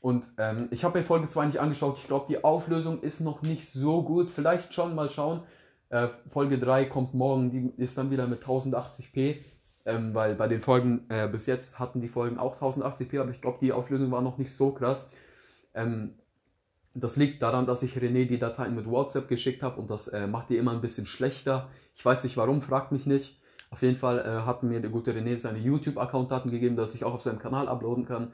Und 0.00 0.24
ähm, 0.38 0.68
ich 0.70 0.84
habe 0.84 0.98
mir 0.98 1.04
Folge 1.04 1.28
2 1.28 1.46
nicht 1.46 1.58
angeschaut. 1.58 1.98
Ich 1.98 2.06
glaube, 2.06 2.26
die 2.28 2.44
Auflösung 2.44 3.02
ist 3.02 3.20
noch 3.20 3.42
nicht 3.42 3.68
so 3.68 4.02
gut. 4.02 4.30
Vielleicht 4.30 4.72
schon 4.72 4.94
mal 4.94 5.10
schauen. 5.10 5.42
Äh, 5.88 6.08
Folge 6.30 6.58
3 6.58 6.84
kommt 6.84 7.14
morgen. 7.14 7.50
Die 7.50 7.82
ist 7.82 7.98
dann 7.98 8.10
wieder 8.10 8.26
mit 8.26 8.44
1080p. 8.44 9.38
Ähm, 9.86 10.14
weil 10.14 10.34
bei 10.34 10.46
den 10.46 10.60
Folgen 10.60 11.06
äh, 11.08 11.26
bis 11.26 11.46
jetzt 11.46 11.78
hatten 11.78 12.00
die 12.00 12.08
Folgen 12.08 12.38
auch 12.38 12.60
1080p. 12.60 13.20
Aber 13.20 13.30
ich 13.30 13.40
glaube, 13.40 13.58
die 13.60 13.72
Auflösung 13.72 14.10
war 14.10 14.22
noch 14.22 14.38
nicht 14.38 14.54
so 14.54 14.70
krass. 14.70 15.10
Ähm, 15.74 16.14
das 16.94 17.16
liegt 17.16 17.42
daran, 17.42 17.66
dass 17.66 17.82
ich 17.82 17.96
René 17.96 18.26
die 18.26 18.38
Dateien 18.38 18.74
mit 18.74 18.86
WhatsApp 18.86 19.28
geschickt 19.28 19.62
habe. 19.62 19.80
Und 19.80 19.90
das 19.90 20.08
äh, 20.08 20.26
macht 20.26 20.50
die 20.50 20.56
immer 20.56 20.72
ein 20.72 20.80
bisschen 20.80 21.06
schlechter. 21.06 21.68
Ich 21.94 22.04
weiß 22.04 22.24
nicht 22.24 22.36
warum, 22.36 22.62
fragt 22.62 22.92
mich 22.92 23.06
nicht. 23.06 23.40
Auf 23.70 23.82
jeden 23.82 23.96
Fall 23.96 24.20
äh, 24.20 24.46
hat 24.46 24.62
mir 24.62 24.80
der 24.80 24.90
gute 24.90 25.12
René 25.12 25.36
seine 25.36 25.58
YouTube-Account-Daten 25.58 26.50
gegeben, 26.50 26.76
dass 26.76 26.94
ich 26.94 27.04
auch 27.04 27.14
auf 27.14 27.22
seinem 27.22 27.38
Kanal 27.38 27.68
uploaden 27.68 28.06
kann. 28.06 28.32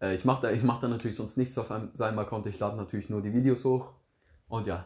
Äh, 0.00 0.14
ich 0.14 0.24
mache 0.24 0.42
da, 0.42 0.64
mach 0.64 0.80
da 0.80 0.88
natürlich 0.88 1.16
sonst 1.16 1.36
nichts 1.36 1.56
auf 1.56 1.70
einem, 1.70 1.90
seinem 1.94 2.18
Account, 2.18 2.46
ich 2.46 2.58
lade 2.58 2.76
natürlich 2.76 3.08
nur 3.08 3.22
die 3.22 3.32
Videos 3.32 3.64
hoch. 3.64 3.92
Und 4.48 4.66
ja, 4.66 4.84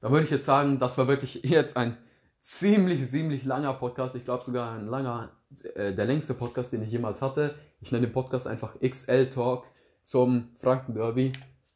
da 0.00 0.10
würde 0.10 0.24
ich 0.24 0.30
jetzt 0.30 0.46
sagen, 0.46 0.78
das 0.78 0.96
war 0.98 1.08
wirklich 1.08 1.34
jetzt 1.44 1.76
ein 1.76 1.96
ziemlich, 2.40 3.08
ziemlich 3.08 3.44
langer 3.44 3.74
Podcast. 3.74 4.16
Ich 4.16 4.24
glaube 4.24 4.44
sogar 4.44 4.72
ein 4.72 4.88
langer, 4.88 5.30
äh, 5.74 5.94
der 5.94 6.06
längste 6.06 6.34
Podcast, 6.34 6.72
den 6.72 6.82
ich 6.82 6.90
jemals 6.90 7.20
hatte. 7.20 7.54
Ich 7.80 7.92
nenne 7.92 8.06
den 8.06 8.12
Podcast 8.12 8.46
einfach 8.46 8.80
XL 8.80 9.26
Talk 9.26 9.66
zum 10.04 10.48
Franken 10.58 10.94
Derby. 10.94 11.32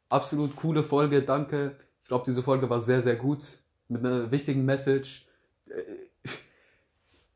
Absolut 0.08 0.54
coole 0.56 0.82
Folge, 0.82 1.22
danke. 1.22 1.76
Ich 2.02 2.08
glaube, 2.08 2.24
diese 2.24 2.42
Folge 2.42 2.70
war 2.70 2.80
sehr, 2.80 3.02
sehr 3.02 3.16
gut. 3.16 3.44
Mit 3.88 4.04
einer 4.04 4.30
wichtigen 4.30 4.64
Message. 4.64 5.26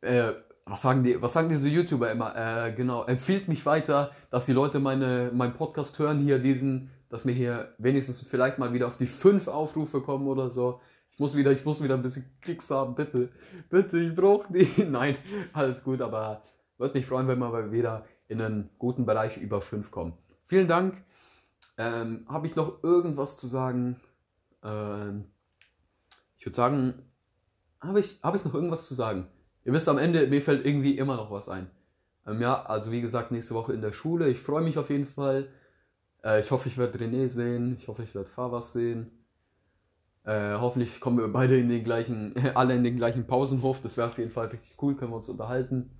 Äh, 0.02 0.28
äh, 0.28 0.34
was 0.64 0.82
sagen 0.82 1.02
die, 1.02 1.20
was 1.20 1.32
sagen 1.32 1.48
diese 1.48 1.68
YouTuber 1.68 2.12
immer? 2.12 2.34
Äh, 2.36 2.72
genau, 2.72 3.04
empfiehlt 3.04 3.48
mich 3.48 3.66
weiter, 3.66 4.12
dass 4.30 4.46
die 4.46 4.52
Leute 4.52 4.78
meine, 4.78 5.30
meinen 5.34 5.54
Podcast 5.54 5.98
hören, 5.98 6.20
hier 6.20 6.38
diesen, 6.38 6.90
dass 7.08 7.24
mir 7.24 7.32
hier 7.32 7.74
wenigstens 7.78 8.20
vielleicht 8.20 8.58
mal 8.58 8.72
wieder 8.72 8.86
auf 8.86 8.96
die 8.96 9.06
fünf 9.06 9.48
Aufrufe 9.48 10.00
kommen 10.00 10.28
oder 10.28 10.48
so. 10.50 10.80
Ich 11.12 11.18
muss 11.18 11.36
wieder, 11.36 11.50
ich 11.50 11.64
muss 11.64 11.82
wieder 11.82 11.94
ein 11.94 12.02
bisschen 12.02 12.24
Klicks 12.40 12.70
haben, 12.70 12.94
bitte. 12.94 13.30
Bitte, 13.68 13.98
ich 13.98 14.14
brauche 14.14 14.52
die. 14.52 14.68
Nein, 14.90 15.16
alles 15.52 15.82
gut, 15.82 16.00
aber 16.00 16.44
würde 16.78 16.96
mich 16.96 17.06
freuen, 17.06 17.26
wenn 17.26 17.40
wir 17.40 17.72
wieder 17.72 18.06
in 18.28 18.40
einen 18.40 18.70
guten 18.78 19.04
Bereich 19.04 19.36
über 19.38 19.60
fünf 19.60 19.90
kommen. 19.90 20.12
Vielen 20.46 20.68
Dank. 20.68 21.02
Ähm, 21.80 22.26
Habe 22.28 22.46
ich 22.46 22.56
noch 22.56 22.84
irgendwas 22.84 23.38
zu 23.38 23.46
sagen? 23.46 23.98
Ähm, 24.62 25.24
ich 26.36 26.44
würde 26.44 26.54
sagen, 26.54 27.02
habe 27.80 28.00
ich, 28.00 28.20
hab 28.22 28.36
ich 28.36 28.44
noch 28.44 28.52
irgendwas 28.52 28.86
zu 28.86 28.92
sagen? 28.92 29.28
Ihr 29.64 29.72
wisst 29.72 29.88
am 29.88 29.96
Ende, 29.96 30.26
mir 30.26 30.42
fällt 30.42 30.66
irgendwie 30.66 30.98
immer 30.98 31.16
noch 31.16 31.30
was 31.30 31.48
ein. 31.48 31.70
Ähm, 32.26 32.42
ja, 32.42 32.66
also 32.66 32.92
wie 32.92 33.00
gesagt, 33.00 33.30
nächste 33.30 33.54
Woche 33.54 33.72
in 33.72 33.80
der 33.80 33.94
Schule. 33.94 34.28
Ich 34.28 34.40
freue 34.40 34.62
mich 34.62 34.76
auf 34.76 34.90
jeden 34.90 35.06
Fall. 35.06 35.48
Äh, 36.22 36.40
ich 36.40 36.50
hoffe, 36.50 36.68
ich 36.68 36.76
werde 36.76 36.98
René 36.98 37.28
sehen. 37.28 37.78
Ich 37.80 37.88
hoffe, 37.88 38.02
ich 38.02 38.14
werde 38.14 38.28
Favas 38.28 38.74
sehen. 38.74 39.10
Äh, 40.24 40.56
hoffentlich 40.56 41.00
kommen 41.00 41.16
wir 41.16 41.32
beide 41.32 41.58
in 41.58 41.70
den 41.70 41.82
gleichen, 41.82 42.34
alle 42.54 42.74
in 42.76 42.84
den 42.84 42.96
gleichen 42.98 43.26
Pausenhof. 43.26 43.80
Das 43.80 43.96
wäre 43.96 44.08
auf 44.08 44.18
jeden 44.18 44.32
Fall 44.32 44.48
richtig 44.48 44.76
cool, 44.82 44.96
können 44.96 45.12
wir 45.12 45.16
uns 45.16 45.30
unterhalten. 45.30 45.90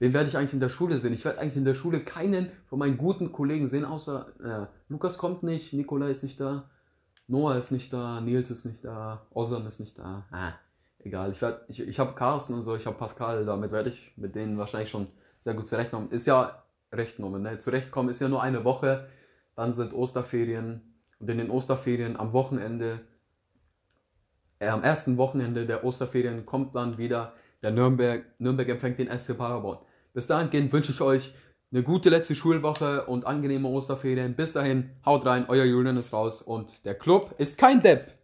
Wen 0.00 0.12
werde 0.12 0.28
ich 0.28 0.36
eigentlich 0.36 0.54
in 0.54 0.60
der 0.60 0.68
Schule 0.68 0.98
sehen? 0.98 1.12
Ich 1.12 1.24
werde 1.24 1.38
eigentlich 1.38 1.56
in 1.56 1.64
der 1.64 1.74
Schule 1.74 2.00
keinen 2.00 2.50
von 2.66 2.80
meinen 2.80 2.98
guten 2.98 3.30
Kollegen 3.30 3.68
sehen, 3.68 3.84
außer 3.84 4.26
äh, 4.42 4.66
Lukas 4.88 5.18
kommt 5.18 5.44
nicht, 5.44 5.72
Nikola 5.72 6.08
ist 6.08 6.24
nicht 6.24 6.40
da, 6.40 6.68
Noah 7.28 7.56
ist 7.56 7.70
nicht 7.70 7.92
da, 7.92 8.20
Nils 8.20 8.50
ist 8.50 8.64
nicht 8.64 8.84
da, 8.84 9.26
Ozan 9.30 9.66
ist 9.66 9.78
nicht 9.78 9.96
da. 9.98 10.26
Ah 10.32 10.54
egal. 11.04 11.32
Ich, 11.32 11.42
werd, 11.42 11.64
ich, 11.68 11.80
ich 11.80 11.98
habe 11.98 12.14
Carsten 12.14 12.54
und 12.54 12.64
so, 12.64 12.76
ich 12.76 12.86
habe 12.86 12.96
Pascal, 12.96 13.44
damit 13.44 13.72
werde 13.72 13.88
ich 13.88 14.12
mit 14.16 14.34
denen 14.34 14.58
wahrscheinlich 14.58 14.90
schon 14.90 15.08
sehr 15.40 15.54
gut 15.54 15.68
zurechtkommen. 15.68 16.10
Ist 16.10 16.26
ja 16.26 16.62
rechtkommen, 16.92 17.42
ne? 17.42 17.58
Zurechtkommen 17.58 18.08
ist 18.08 18.20
ja 18.20 18.28
nur 18.28 18.42
eine 18.42 18.64
Woche, 18.64 19.08
dann 19.56 19.72
sind 19.72 19.92
Osterferien 19.92 20.82
und 21.18 21.30
in 21.30 21.38
den 21.38 21.50
Osterferien 21.50 22.18
am 22.18 22.32
Wochenende, 22.32 23.00
äh, 24.58 24.68
am 24.68 24.82
ersten 24.82 25.16
Wochenende 25.16 25.66
der 25.66 25.84
Osterferien 25.84 26.46
kommt 26.46 26.74
dann 26.74 26.98
wieder 26.98 27.34
der 27.62 27.70
Nürnberg, 27.70 28.24
Nürnberg 28.38 28.68
empfängt 28.68 28.98
den 28.98 29.18
SC 29.18 29.36
Paderborn. 29.36 29.78
Bis 30.12 30.26
dahin 30.26 30.72
wünsche 30.72 30.92
ich 30.92 31.00
euch 31.00 31.34
eine 31.72 31.82
gute 31.82 32.10
letzte 32.10 32.34
Schulwoche 32.34 33.06
und 33.06 33.26
angenehme 33.26 33.68
Osterferien. 33.68 34.34
Bis 34.34 34.52
dahin, 34.52 34.90
haut 35.06 35.24
rein, 35.24 35.46
euer 35.48 35.64
Julian 35.64 35.96
ist 35.96 36.12
raus 36.12 36.42
und 36.42 36.84
der 36.84 36.94
Club 36.94 37.34
ist 37.38 37.58
kein 37.58 37.80
Depp. 37.80 38.19